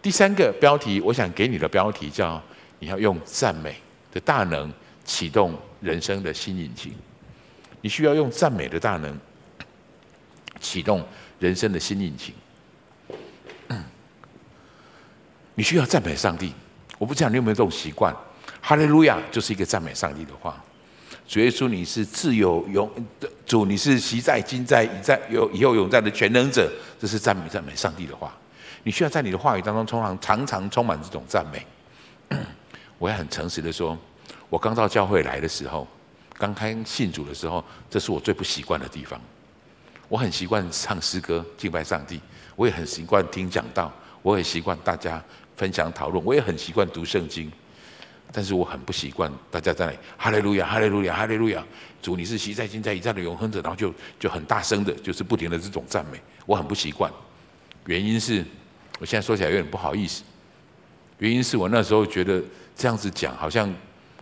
[0.00, 2.40] 第三个标题，我想给你的标题叫
[2.78, 3.74] “你要用赞美
[4.12, 4.72] 的大能
[5.04, 6.94] 启动人生的新引擎”。
[7.82, 9.18] 你需要用赞美的大能
[10.60, 11.04] 启动
[11.40, 12.32] 人生的新引擎。
[15.56, 16.52] 你需要赞美上帝。
[16.98, 18.14] 我不知道你有没有这种习惯
[18.62, 20.62] ，“哈利路亚”就是一个赞美上帝的话。
[21.30, 22.90] 主耶稣，你是自有永
[23.46, 26.68] 主，你是昔在、今在、以在、有以后永在的全能者。
[26.98, 28.36] 这是赞美、赞美上帝的话。
[28.82, 31.64] 你需要在你的话语当中，通常常常充满这种赞美。
[32.98, 33.96] 我也很诚实的说，
[34.48, 35.86] 我刚到教会来的时候，
[36.36, 39.20] 刚开信主的时候，这是我最不习惯的地方。
[40.08, 42.20] 我很习惯唱诗歌敬拜上帝，
[42.56, 45.22] 我也很习惯听讲道，我也习惯大家
[45.56, 47.48] 分享讨论，我也很习惯读圣经。
[48.32, 51.64] 但是我很不习惯大家在那里哈利路亚，哈利路亚，哈利路亚，
[52.00, 57.10] 主你是昔在、今在、以在的永恒者，然后就就很大声的，就是不停的这种赞美，我很不习惯。
[57.86, 58.44] 原因是，
[59.00, 60.22] 我现在说起来有点不好意思。
[61.18, 62.40] 原因是我那时候觉得
[62.76, 63.74] 这样子讲，好像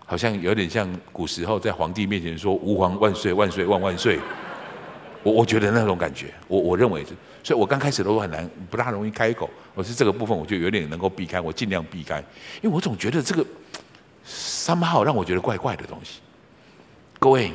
[0.07, 4.19] 好像有点像古时候在皇帝面前说“吾皇万岁万岁万万岁”，
[5.23, 7.11] 我我觉得那种感觉，我我认为是，
[7.45, 9.51] 所以我刚开始都很难，不大容易开口。
[9.75, 12.19] 我是这个部分，我就有点能够避开，我尽量避开，
[12.63, 13.45] 因为我总觉得这个。
[14.31, 16.21] 三号让我觉得怪怪的东西。
[17.19, 17.51] 各位，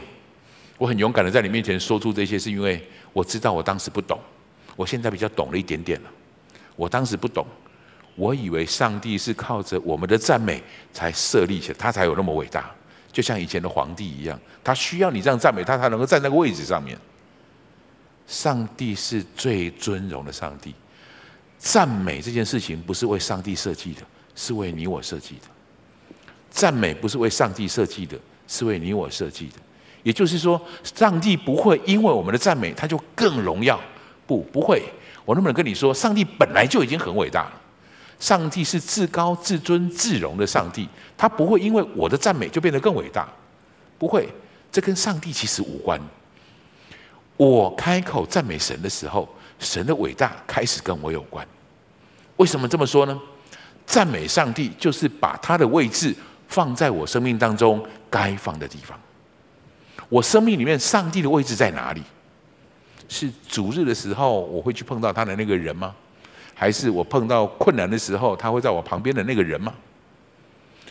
[0.79, 2.83] 我很勇敢的在你面前说出这些，是因为
[3.13, 4.19] 我知道我当时不懂，
[4.75, 6.09] 我现在比较懂了一点点了。
[6.75, 7.45] 我当时不懂，
[8.15, 12.71] 我以为上帝是靠着我们的赞美才设立起来，他才有那么伟大，
[13.11, 16.97] 就像以前的皇帝一样，他需要你这样赞美他，才能够站在个位置上面。
[18.25, 20.73] 上帝是最尊荣的上帝，
[21.59, 24.01] 赞美这件事情不是为上帝设计的，
[24.33, 25.52] 是为你我设计的。
[26.53, 28.15] 赞美不是为上帝设计的，
[28.47, 29.55] 是为你我设计的。
[30.03, 33.79] 也就是说，上帝不会因为我们的赞美，他就更荣耀。
[34.27, 34.83] 不，不会。
[35.25, 37.53] 我能不能跟你说，上帝本来就已经很伟大了。
[38.19, 40.87] 上帝是至高、至尊、至荣的上帝，
[41.17, 43.27] 他不会因为我的赞美就变得更伟大。
[43.97, 44.29] 不会，
[44.71, 45.99] 这跟上帝其实无关。
[47.35, 51.45] 我开口赞美神的时候，神的伟大开始跟我有关。
[52.37, 53.19] 为什么这么说呢？
[53.85, 56.13] 赞美上帝就是把他的位置。
[56.53, 58.95] 放在我生命当中该放的地方。
[60.07, 62.03] 我生命里面上帝的位置在哪里？
[63.09, 65.95] 是主日的时候我会去碰到他的那个人吗？
[66.53, 69.73] 还是我碰到困难的时候他会在我旁边的那个人吗？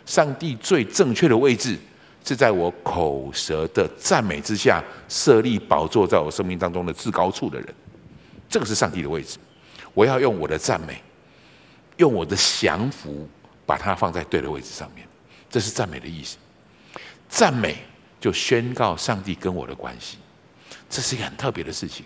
[0.05, 1.79] 上帝最正确的位置
[2.25, 7.75] 是在我口舌的赞美之下设立宝座在我生命当中的至高处的人。
[8.49, 9.39] 这个是上帝的位置。
[9.95, 11.01] 我要用我的赞美，
[11.99, 13.29] 用我的降服，
[13.65, 15.07] 把它放在对的位置上面。
[15.53, 16.37] 这是赞美的意思。
[17.29, 17.77] 赞美
[18.19, 20.17] 就宣告上帝跟我的关系，
[20.89, 22.05] 这是一个很特别的事情。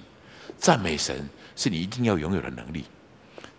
[0.58, 2.84] 赞美神是你一定要拥有的能力。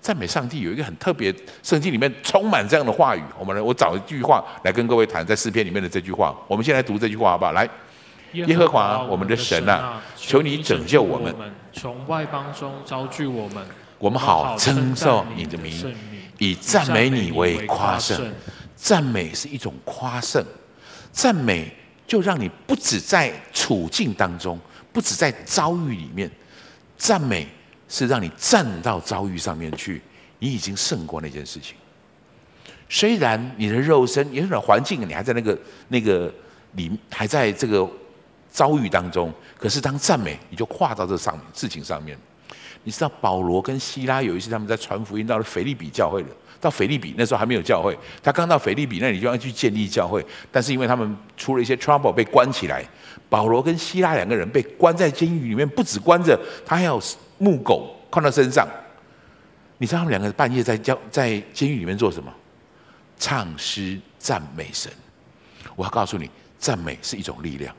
[0.01, 3.21] 赞美上帝有一个很特别，圣经里面充满这样的话语。
[3.39, 6.35] 我们来，我找一句话来跟各位谈，在诗篇里面的这句话。
[6.47, 7.51] 我们先来读这句话好不好？
[7.53, 7.69] 来，
[8.33, 11.35] 耶和华我们的神啊，求你拯救我们，
[11.73, 13.65] 从外邦中招聚我们，
[13.99, 15.95] 我们好称颂你的名，
[16.37, 18.33] 以赞美你为夸胜。
[18.77, 20.41] 赞美是一种夸胜，
[21.11, 21.69] 赞美
[22.07, 24.57] 就让你不止在处境当中，
[24.93, 26.31] 不止在遭遇里面，
[26.97, 27.45] 赞美。
[27.89, 30.01] 是让你站到遭遇上面去，
[30.39, 31.73] 你已经胜过那件事情。
[32.89, 36.29] 虽然你的肉身，也有点环境，你还在那个那个
[36.73, 37.89] 里，还在这个
[38.51, 39.33] 遭遇当中。
[39.57, 42.17] 可是当赞美，你就跨到这上面事情上面。
[42.83, 46.27] 你知道保罗跟希拉有一次他们在传福音到了腓立比教会了，
[46.59, 52.83] 到腓立比那时候还没有教会，他刚到腓立比那里就要去建立教会，但是因为他们出了一些 trouble 被关起来，
[53.29, 57.01] 保罗跟希拉两个人被关在监狱里面，不止关着，他还有。
[57.39, 58.67] 木狗放到身上，
[59.77, 62.33] 你知道他们两个半夜在教在监狱里面做什么？
[63.19, 64.91] 唱诗赞美神。
[65.75, 67.75] 我要告诉你，赞美是一种力量。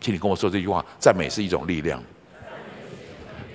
[0.00, 2.02] 请你跟我说这句话：赞美是一种力量。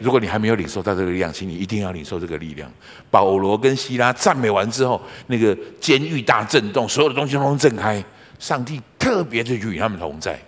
[0.02, 2.72] 如果你还没有领受到这个力量，请你一定要领受这个力量。
[3.10, 8.04] 保罗跟希拉赞美完之后，那个监狱大震动，所有的东西都震开。
[8.40, 10.40] 上帝特别的与他们同在，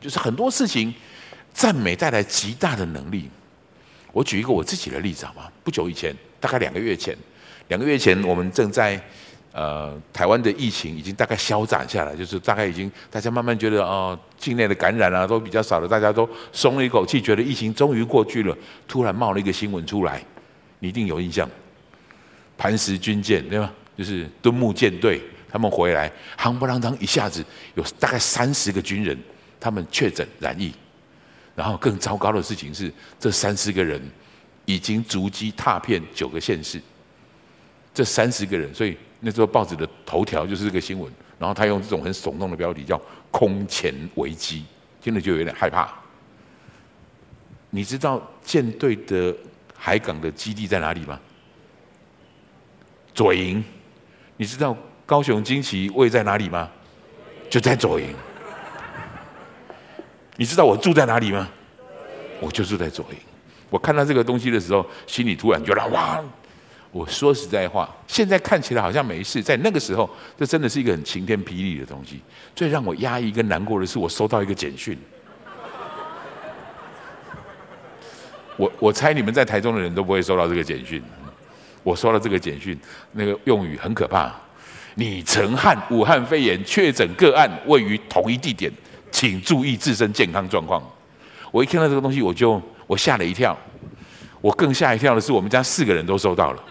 [0.00, 0.92] 就是很多事情，
[1.52, 3.28] 赞美带来极大的能力。
[4.10, 5.42] 我举一个我自己的例子好吗？
[5.62, 7.14] 不久以前，大概两个月前，
[7.68, 8.98] 两个月前我们正在
[9.52, 18.56] 呃台湾的疫情已经大概消长下来，就是大概已经大家慢慢觉得哦，境内的感染啊都比较少了，大家都松了一口气，觉得疫情终于过去了。
[18.88, 20.24] 突然冒了一个新闻出来，
[20.78, 21.48] 你一定有印象，
[22.56, 23.72] 磐石军舰对吧？
[23.96, 29.18] 就是敦睦舰队他们回来，夯不啷当一下子有大概三十个军人，
[29.60, 30.72] 他们确诊染疫。
[31.54, 34.00] 然后更糟糕的事情是，这三十个人
[34.64, 36.80] 已经足迹踏遍九个县市。
[37.94, 41.12] 这三十个人，所以那时候报纸的头条就是这个新闻。
[41.38, 43.00] 然后他用这种很耸动的标题叫
[43.32, 44.64] “空前危机”，
[45.02, 45.92] 听了就有点害怕。
[47.70, 49.34] 你知道舰队的
[49.76, 51.18] 海港的基地在哪里吗？
[53.12, 53.62] 左营。
[54.36, 56.70] 你知道高雄惊奇位在哪里吗？
[57.50, 58.14] 就在左营。
[60.36, 61.48] 你知道我住在哪里吗？
[62.40, 63.16] 我就住在左营。
[63.68, 66.22] 我看到这个东西的时候，心里突然觉得哇！
[66.92, 72.20] 我说实在话，现在看起来好像没事，在那个时候，这真的是一个很晴天霹雳的东西。
[72.54, 74.96] 最让我压抑跟难过的是，我收到一个简讯。
[78.56, 81.02] 我我猜你们在台中的人都不会收到这个简讯。
[81.82, 82.78] 我收到这个简讯，
[83.12, 84.32] 那个用语很可怕。
[84.94, 88.70] 你曾和武汉肺炎确诊个案位于同一地点。
[89.10, 90.82] 请注意自身健康状况。
[91.50, 93.54] 我一看到这个东西，我就我吓了一跳。
[94.40, 96.64] 我更吓一跳的是，我们家四个人都收到了，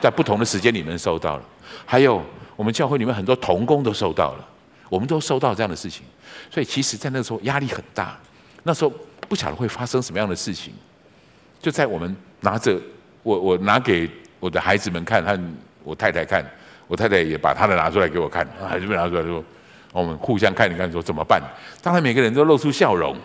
[0.00, 1.44] 在不同的时间里面收到了。
[1.84, 2.22] 还有
[2.56, 4.48] 我们教会里面很多童工都收到了，
[4.88, 6.04] 我们都收到这样的事情。
[6.50, 8.18] 所以其实，在那个时候压力很大。
[8.62, 8.92] 那时候
[9.28, 10.72] 不晓得会发生什么样的事情。
[11.60, 12.80] 就在我们拿着
[13.22, 15.38] 我我拿给我的孩子们看，和
[15.84, 16.44] 我太太看，
[16.86, 19.44] 我太太也把她的拿出来给我看，孩子们拿出来说。
[19.92, 21.42] 我们互相看一看，说怎么办？
[21.82, 23.16] 当然，每个人都露出笑容。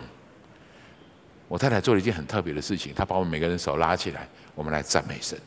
[1.46, 5.38] 我太太做了一件很特别的事情，她把我们每个人手拉起来，我们来赞美神。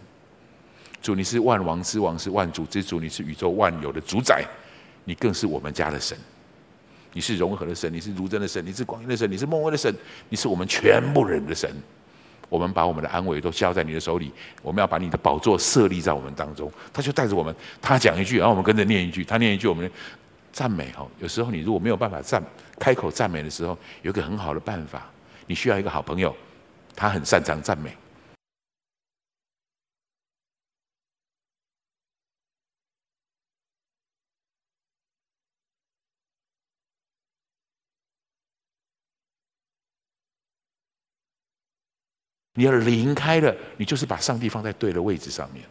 [1.01, 4.45] 主，你是万王之王，是万主之主，你是宇宙万有的主宰，
[5.05, 6.17] 你更是我们家的神。
[7.13, 9.93] 你是融合的神，你是如真的神，你是广义的神，你是梦威的神，
[10.29, 11.69] 你是我们全部人的神。
[12.49, 14.31] 我们把我们的安危都交在你的手里，
[14.61, 16.71] 我们要把你的宝座设立在我们当中。
[16.91, 19.89] 他就带着我们，他讲一句，然后我们跟着念一句，他念一句，我们。
[20.51, 22.43] 赞美哦，有时候你如果没有办法赞
[22.79, 25.07] 开口赞美的时候，有一个很好的办法，
[25.45, 26.35] 你需要一个好朋友，
[26.95, 27.95] 他很擅长赞美。
[42.59, 45.63] 你要离开了，你就是把上帝放在对的位置上面。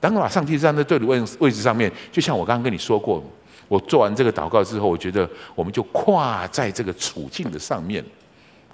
[0.00, 3.24] 当把上帝站在对的位位置上面，就像我刚刚跟你说过。
[3.68, 8.04] 我做完这个祷告之后，我觉得我们就跨在这个处境的上面，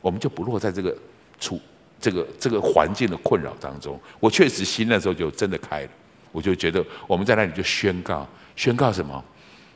[0.01, 0.97] 我们就不落在这个
[1.39, 1.61] 处
[2.01, 4.01] 这个这个环境的困扰当中。
[4.19, 5.91] 我确实心那时候就真的开了，
[6.33, 8.27] 我就觉得我们在那里就宣告，
[8.57, 9.23] 宣告什么？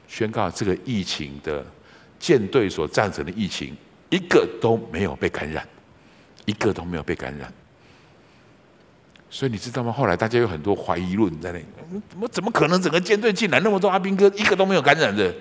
[0.08, 1.62] 宣告这个疫情的
[2.18, 3.76] 舰队所战成的疫情，
[4.08, 5.68] 一个都没有被感染，
[6.44, 7.52] 一个都没有被感染。
[9.28, 9.92] 所以你知道吗？
[9.92, 11.64] 后来大家有很多怀疑论在那里，
[12.08, 15.32] 怎么怎么可能整个舰队进来那么多阿兵哥，一个都没有感染的？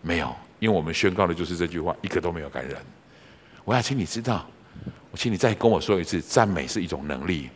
[0.00, 2.80] 没有，因为我们宣告的就是这句话，一个都没有感染。
[3.64, 4.46] 我要请你知道，
[5.10, 7.50] 我请你再跟我说一次，赞美是一种能力。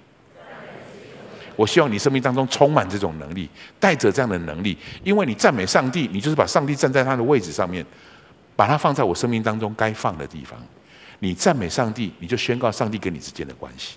[1.56, 3.48] 我希望你生命当中充满这种能力，
[3.78, 7.86] 带着这样的能力，因为你赞美上帝，你就是把上帝站在他的位置上面，
[8.56, 10.60] 把它放在我生命当中该放的地方。
[11.24, 13.96] 你赞美上帝，你就宣告上帝跟你之间的关系，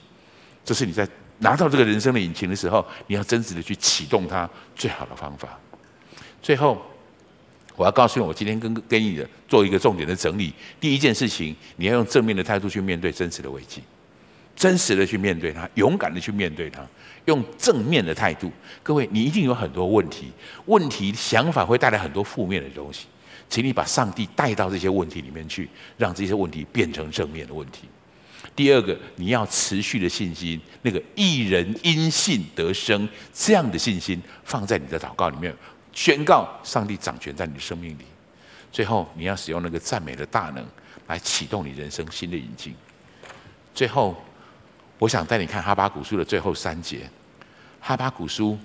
[0.63, 1.07] 这是你在。
[1.39, 5.49] 拿到这个人生的引擎的时候，你要真实的去启动它，最好的方法。
[6.41, 6.83] 最后，
[7.75, 10.51] 我要告诉你，我今天跟跟你的做一个重点的整理。
[10.79, 13.83] 第一件事情，你要用正面的态度去面对真实的危机，
[14.55, 16.83] 真实的去面对它，勇敢的去面对它，
[17.25, 18.51] 用正面的态度。
[18.81, 20.31] 各位，你一定有很多问题，
[20.65, 23.05] 问题想法会带来很多负面的东西，
[23.49, 27.87] 请你把上帝带到这些问题里面去，让这些问题变成正面的问题。
[28.55, 35.53] 第二个，你要持续的信心，那个一人因信得生这样的信心，放在你的祷告里面，
[35.93, 38.05] 宣告上帝掌权在你的生命里。
[38.71, 40.65] 最后，你要使用那个赞美的大能
[41.07, 42.73] 来启动你人生新的引擎。
[43.73, 44.15] 最后，
[44.97, 47.09] 我想带你看哈巴谷书的最后三节。
[47.79, 48.57] 哈巴谷书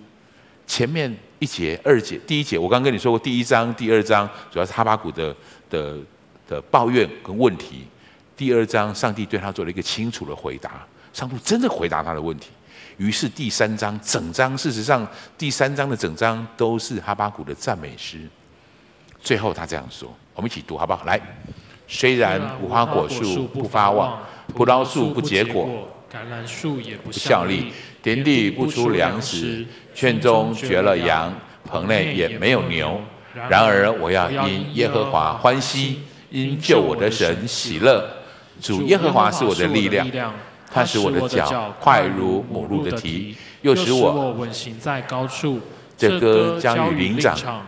[0.72, 5.36] 前面一节、二节，第一节我刚跟你说过，第一章、第二章主要是哈巴谷的
[5.68, 5.98] 的
[6.48, 7.86] 的抱怨跟问题。
[8.34, 12.48] 第二章，上帝对他做了一个清楚的回答，上帝真的回答他的问题。
[12.96, 15.06] 于是第三章整章，事实上
[15.36, 18.26] 第三章的整章都是哈巴谷的赞美诗。
[19.20, 21.04] 最后他这样说：“我们一起读好不好？
[21.04, 21.20] 来，
[21.86, 24.22] 虽然无花果树不发旺，
[24.54, 27.70] 葡萄树不结果，橄榄树也不效力，
[28.02, 31.32] 田地不出粮食，圈中绝了羊，
[31.64, 33.00] 棚内也没有牛。
[33.48, 36.00] 然而我要因耶和华欢喜，
[36.30, 38.06] 因救我的神喜乐。”
[38.60, 40.32] 主耶和华是我的力量，
[40.70, 45.58] 他使我的脚快如母鹿的蹄，又使我稳行在高处。
[45.96, 47.64] 这歌将与灵长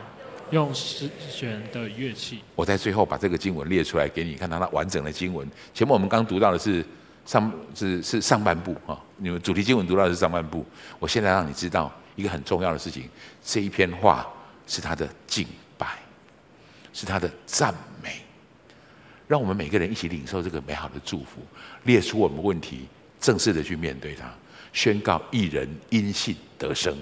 [0.50, 2.40] 用十弦的乐器。
[2.54, 5.48] 我在最后把这个经文列出来给你看，它完整的经文。
[5.72, 6.84] 前面我们刚读到的是
[7.24, 10.62] 上是是上半部啊，你们主题经文读到的是上半部。
[10.98, 13.08] 我现在让你知道一个很重要的事情，
[13.42, 14.30] 这一篇话
[14.66, 15.46] 是他的敬
[15.78, 15.96] 拜，
[16.92, 18.20] 是他的赞美。
[19.26, 21.40] 让我们每个人一起领受这个美好的祝福，
[21.84, 22.86] 列出我们问题，
[23.18, 24.30] 正式的去面对它，
[24.74, 26.94] 宣告一人因信得生。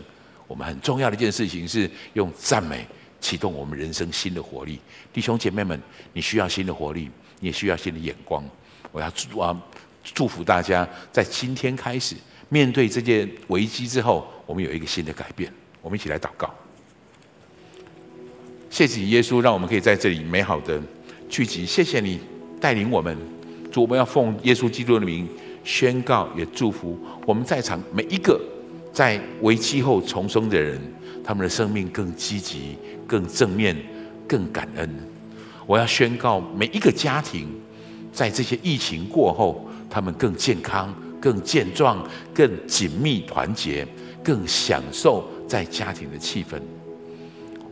[0.47, 2.87] 我们很重要的一件事情是用赞美
[3.21, 4.79] 启动我们人生新的活力。
[5.13, 7.11] 弟兄姐妹们，你需要新的活力，
[7.41, 8.45] 你也需要新的眼光。
[8.93, 9.61] 我要祝啊
[10.03, 12.17] 祝福大家，在今天开始
[12.49, 15.53] 面对这件危机之后，我们有一个新的改变。
[15.81, 16.49] 我们一起来祷告，
[18.71, 20.81] 谢谢耶稣，让我们可以在这里美好的。
[21.29, 22.21] 聚集，谢谢你
[22.61, 23.17] 带领我们，
[23.73, 25.27] 主，我们要奉耶稣基督的名
[25.65, 26.97] 宣告，也祝福
[27.27, 28.41] 我们在场每一个
[28.93, 30.81] 在危机后重生的人，
[31.25, 32.77] 他们的生命更积极、
[33.07, 33.77] 更正面、
[34.29, 34.89] 更感恩。
[35.67, 37.49] 我要宣告每一个家庭，
[38.13, 43.87] 在这些疫情过后，他们更健康、更健壮、更紧密团结、
[44.25, 46.59] 更享受在家庭的气氛。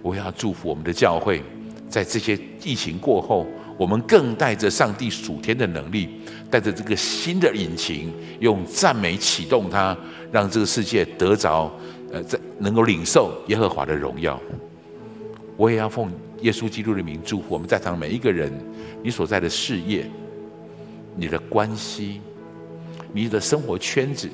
[0.02, 1.42] 我要祝福我们的教会。
[1.88, 3.46] 在这些疫情过后，
[3.78, 6.08] 我们更带着上帝属天的能力，
[6.48, 9.96] 带着这个新的引擎，用赞美启动它，
[10.30, 11.72] 让这个世界得着，
[12.12, 14.38] 呃，在能够领受耶和华的荣耀。
[15.56, 16.12] 我也要奉
[16.42, 18.52] 耶稣基督的名祝福我们在场每一个人，
[19.02, 20.08] 你所在的事业、
[21.16, 22.20] 你的关系、
[23.12, 24.28] 你的生活圈子，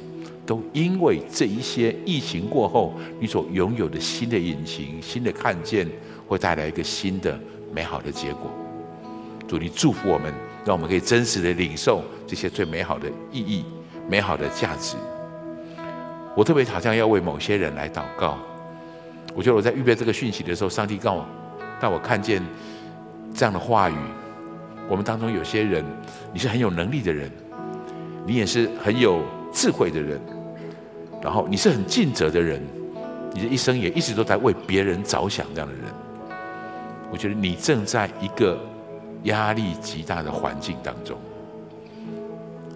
[0.44, 5.88] 都因为这一些疫情过后，你所拥有的新的引擎、新的看见。
[6.28, 7.38] 会带来一个新的
[7.72, 8.50] 美好的结果。
[9.46, 13.64] 主，你祝福我们，让我们可以真实的领受这些最美好的意义、
[14.10, 14.96] 美好的价值。
[16.34, 18.36] 我特别好像要为某些人来祷告。
[19.36, 21.24] 我觉得我在预备这个讯息的时候，上帝告我，
[21.80, 22.42] 让我看见
[23.32, 23.94] 这样的话语。
[24.88, 25.84] 我们当中有些人，
[26.32, 27.30] 你是很有能力的人，
[28.24, 29.22] 你也是很有
[29.52, 30.20] 智慧的人，
[31.22, 32.60] 然后你是很尽责的人，
[33.32, 35.82] 你的一生也一直都在为别人着想这样的人。
[37.10, 38.58] 我觉得你正在一个
[39.24, 41.16] 压力极大的环境当中。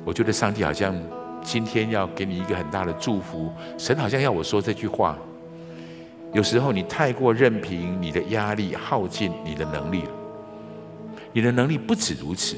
[0.04, 0.94] 我觉得上帝好像
[1.42, 5.16] 今天要给你一个很大的祝福，神好像要我说这句话。
[6.32, 10.04] 有时候你太过任凭你的压力耗尽你的能力，
[11.32, 12.56] 你的能力不止如此，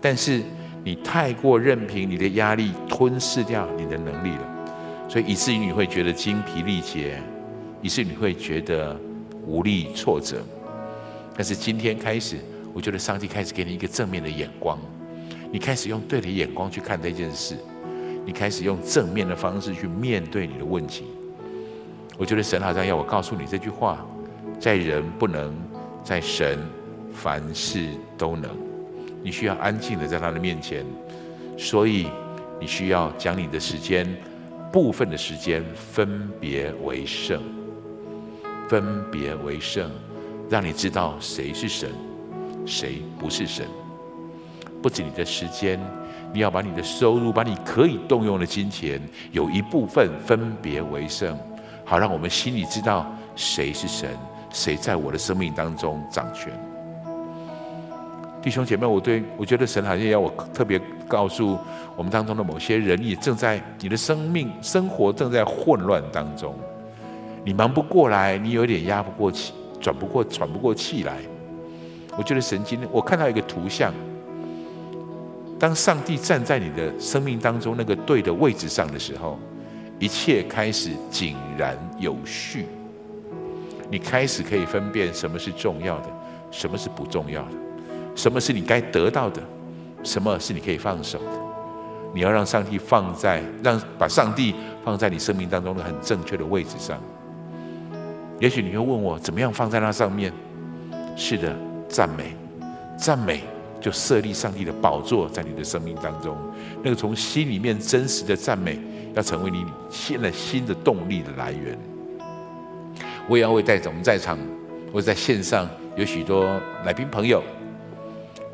[0.00, 0.40] 但是
[0.82, 7.20] 你太过任凭你的压力吞噬掉你的能力了，所以以至于你会觉得精疲力竭，
[7.82, 8.96] 以至于你会觉得
[9.46, 10.42] 无力挫折。
[11.36, 12.36] 但是今天开始，
[12.72, 14.78] 我觉得上帝开始给你一个正面的眼光，
[15.50, 17.56] 你开始用对的眼光去看这件事，
[18.24, 21.04] 你开始用正面的方式去面对你的问题。
[22.16, 24.06] 我觉得神好像要我告诉你这句话：
[24.60, 25.52] 在人不能，
[26.04, 26.56] 在神
[27.14, 27.88] 凡事
[28.18, 28.50] 都能。
[29.22, 30.84] 你需要安静的在他的面前，
[31.56, 32.08] 所以
[32.60, 34.06] 你需要将你的时间，
[34.70, 37.40] 部分的时间分别为圣，
[38.68, 39.90] 分别为圣，
[40.50, 41.88] 让你知道谁是神，
[42.66, 43.64] 谁不是神。
[44.82, 45.80] 不止你的时间，
[46.34, 49.00] 你要把你的收入，把你可以动用的金钱，
[49.32, 51.38] 有一部分分别为圣，
[51.82, 54.10] 好让我们心里知道谁是神，
[54.50, 56.52] 谁在我的生命当中掌权。
[58.44, 60.78] 弟兄姐妹，我对我觉得神好像要我特别
[61.08, 61.56] 告诉
[61.96, 66.54] 我们当中的某些人，你正在你的生命生活正在混乱当中，
[67.42, 71.16] 你忙不过来，你有点压不过气，转不过喘不过气来。
[72.18, 73.94] 我觉得神今天我看到一个图像。
[75.58, 79.38] 当上帝站在你的生命当中那个对的位置上的时候，
[79.98, 82.66] 一切开始井然有序。
[83.88, 86.08] 你开始可以分辨什么是重要的，
[86.50, 87.52] 什么是不重要的，
[88.14, 89.42] 什么是你该得到的，
[90.02, 91.30] 什么是你可以放手的。
[92.14, 94.54] 你要让上帝放在，让把上帝
[94.84, 96.98] 放在你生命当中的很正确的位置上。
[98.40, 100.32] 也许你会问我，怎么样放在那上面？
[101.16, 101.54] 是的，
[101.88, 102.36] 赞美，
[102.96, 103.42] 赞美。
[103.80, 106.34] 就设立上帝的宝座在你的生命当中，
[106.82, 108.78] 那个从心里面真实的赞美，
[109.12, 111.78] 要成为你现在新的动力的来源。
[113.28, 114.38] 我也要为带着我们在场
[114.90, 117.42] 或者在线上有许多来宾朋友，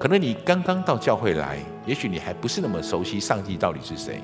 [0.01, 4.22] 可能你刚刚到教会来，也许你还不是那么熟悉上帝到底是谁。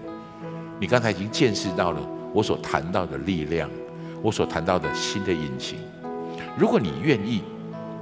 [0.81, 2.01] 你刚才已经见识到了
[2.33, 3.69] 我所谈到的力量，
[4.23, 5.79] 我所谈到的新的引擎。
[6.57, 7.43] 如果你愿意。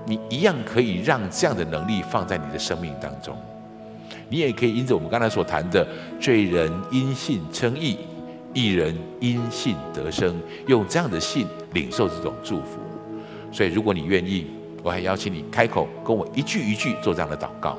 [0.07, 3.35] 你一样可以让这样的能力放在你的生命当中，
[4.29, 5.89] 你也可以因着我们刚才所谈的
[6.21, 7.97] 罪人因信称义，
[8.53, 12.81] 义人因信得生，用这样的信领受这种祝福。
[13.51, 14.47] 所以，如果你愿意，
[14.85, 17.79] 我还邀请你开口跟我一句一句做这样的祷告。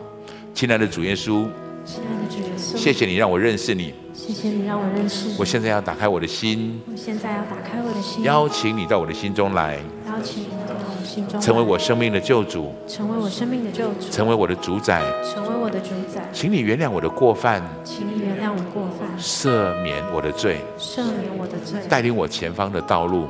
[0.56, 1.46] 亲爱的主耶稣，
[1.86, 5.36] 亲爱的主耶稣，谢谢你让我认识你，谢谢你让我认识你。
[5.38, 9.76] 我现在要打开我的心，我现在要打开我的心，邀请你到我的心中来，
[10.08, 11.40] 邀请你到我心中。
[11.40, 16.28] 成为我生命的救主，成为我生命的救主，成为我的主宰，成为我的主宰。
[16.34, 23.28] 请你原谅我的过犯，请你原谅我的过犯，赦免我的罪，赦免我的罪，带领我前方的道路，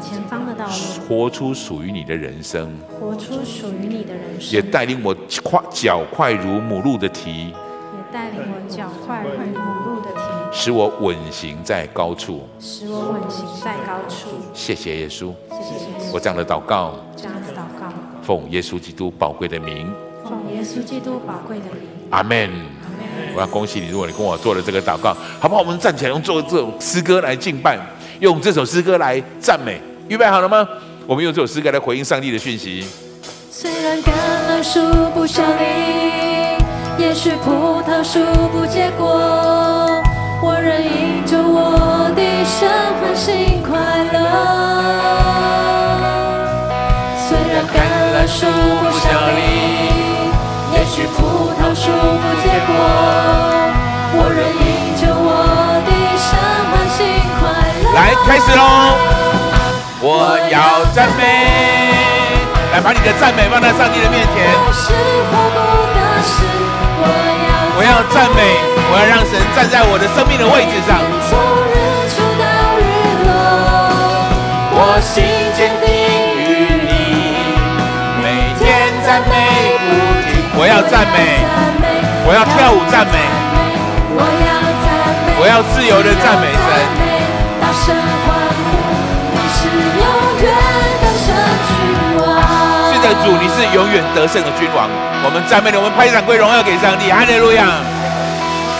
[0.00, 0.72] 前方的道路，
[1.08, 10.20] 活出属于你的人生，活出属于你的人生，也带领我快脚快如母鹿的蹄，也带领我脚快如母鹿的蹄，
[10.52, 14.28] 使我稳行在高处，使我稳行在高处。
[14.52, 16.12] 谢谢耶稣，谢谢耶稣。
[16.12, 16.94] 我这样的祷告。
[18.22, 19.92] 奉耶稣基督宝贵的名，
[20.24, 22.50] 奉耶稣基督宝贵的名，阿门。
[23.34, 25.60] 我要恭喜你，如果你跟我做了这个祷告，好不好？
[25.60, 27.78] 我们站起来，用做这首诗歌来敬拜，
[28.20, 29.80] 用这首诗歌来赞美。
[30.08, 30.66] 预备好了吗？
[31.06, 32.86] 我们用这首诗歌来回应上帝的讯息。
[33.50, 34.10] 虽然橄
[34.48, 34.80] 榄树
[35.14, 36.58] 不效力，
[36.98, 38.18] 也许葡萄树
[38.52, 39.06] 不结果，
[40.42, 42.68] 我仍因着我的神
[43.00, 43.78] 欢欣快
[44.12, 44.18] 乐。
[47.16, 47.76] 虽然橄
[48.14, 49.40] 榄树不效力，
[50.74, 52.70] 也许葡萄树不结果，
[58.26, 58.98] 开始喽！
[60.00, 61.22] 我要赞美，
[62.72, 64.50] 来把你的赞美放在上帝的面前。
[67.78, 68.42] 我要赞美，
[68.90, 70.98] 我要让神站在我的生命的位置上。
[71.30, 71.38] 从
[71.70, 71.74] 日
[72.10, 72.44] 出到
[72.82, 72.82] 日
[73.24, 73.30] 落，
[74.74, 75.22] 我心
[75.54, 75.94] 坚定。
[80.58, 81.14] 我要赞美，
[82.26, 83.14] 我要跳舞赞美，
[85.38, 87.05] 我要自由的赞美神。
[87.76, 87.92] 是
[93.06, 94.88] 的，主，你是永远得胜的君王。
[95.22, 97.10] 我们赞美你，我们拍掌归荣耀给上帝。
[97.10, 97.66] 哈利路亚！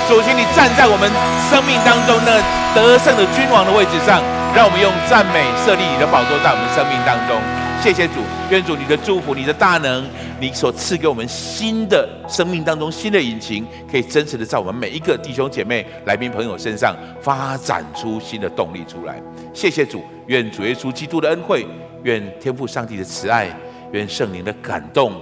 [0.09, 1.11] 主，请你站在我们
[1.51, 2.41] 生命当中那
[2.75, 4.23] 得胜的君王的位置上，
[4.55, 7.37] 让我们用赞美设立你的宝座在我们生命当中。
[7.83, 10.03] 谢谢主，愿主你的祝福，你的大能，
[10.39, 19.21] 你所赐给我们新的生命当中新的引擎，可以真实的在我们每一个弟兄姐妹、来宾朋友身上发展出新的动力出来。
[19.55, 21.67] 谢谢主，愿主耶稣基督的恩惠，
[22.03, 23.49] 愿天父上帝的慈爱，
[23.93, 25.13] 愿圣灵的感动，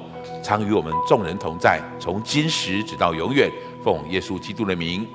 [0.43, 3.49] 常与我们众人同在，从今时直到永远。
[3.85, 5.07] 奉耶稣基督的名，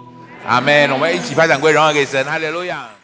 [0.45, 0.89] 阿门。
[0.91, 2.98] 我们一起拍掌归荣耀给神，哈利路亚。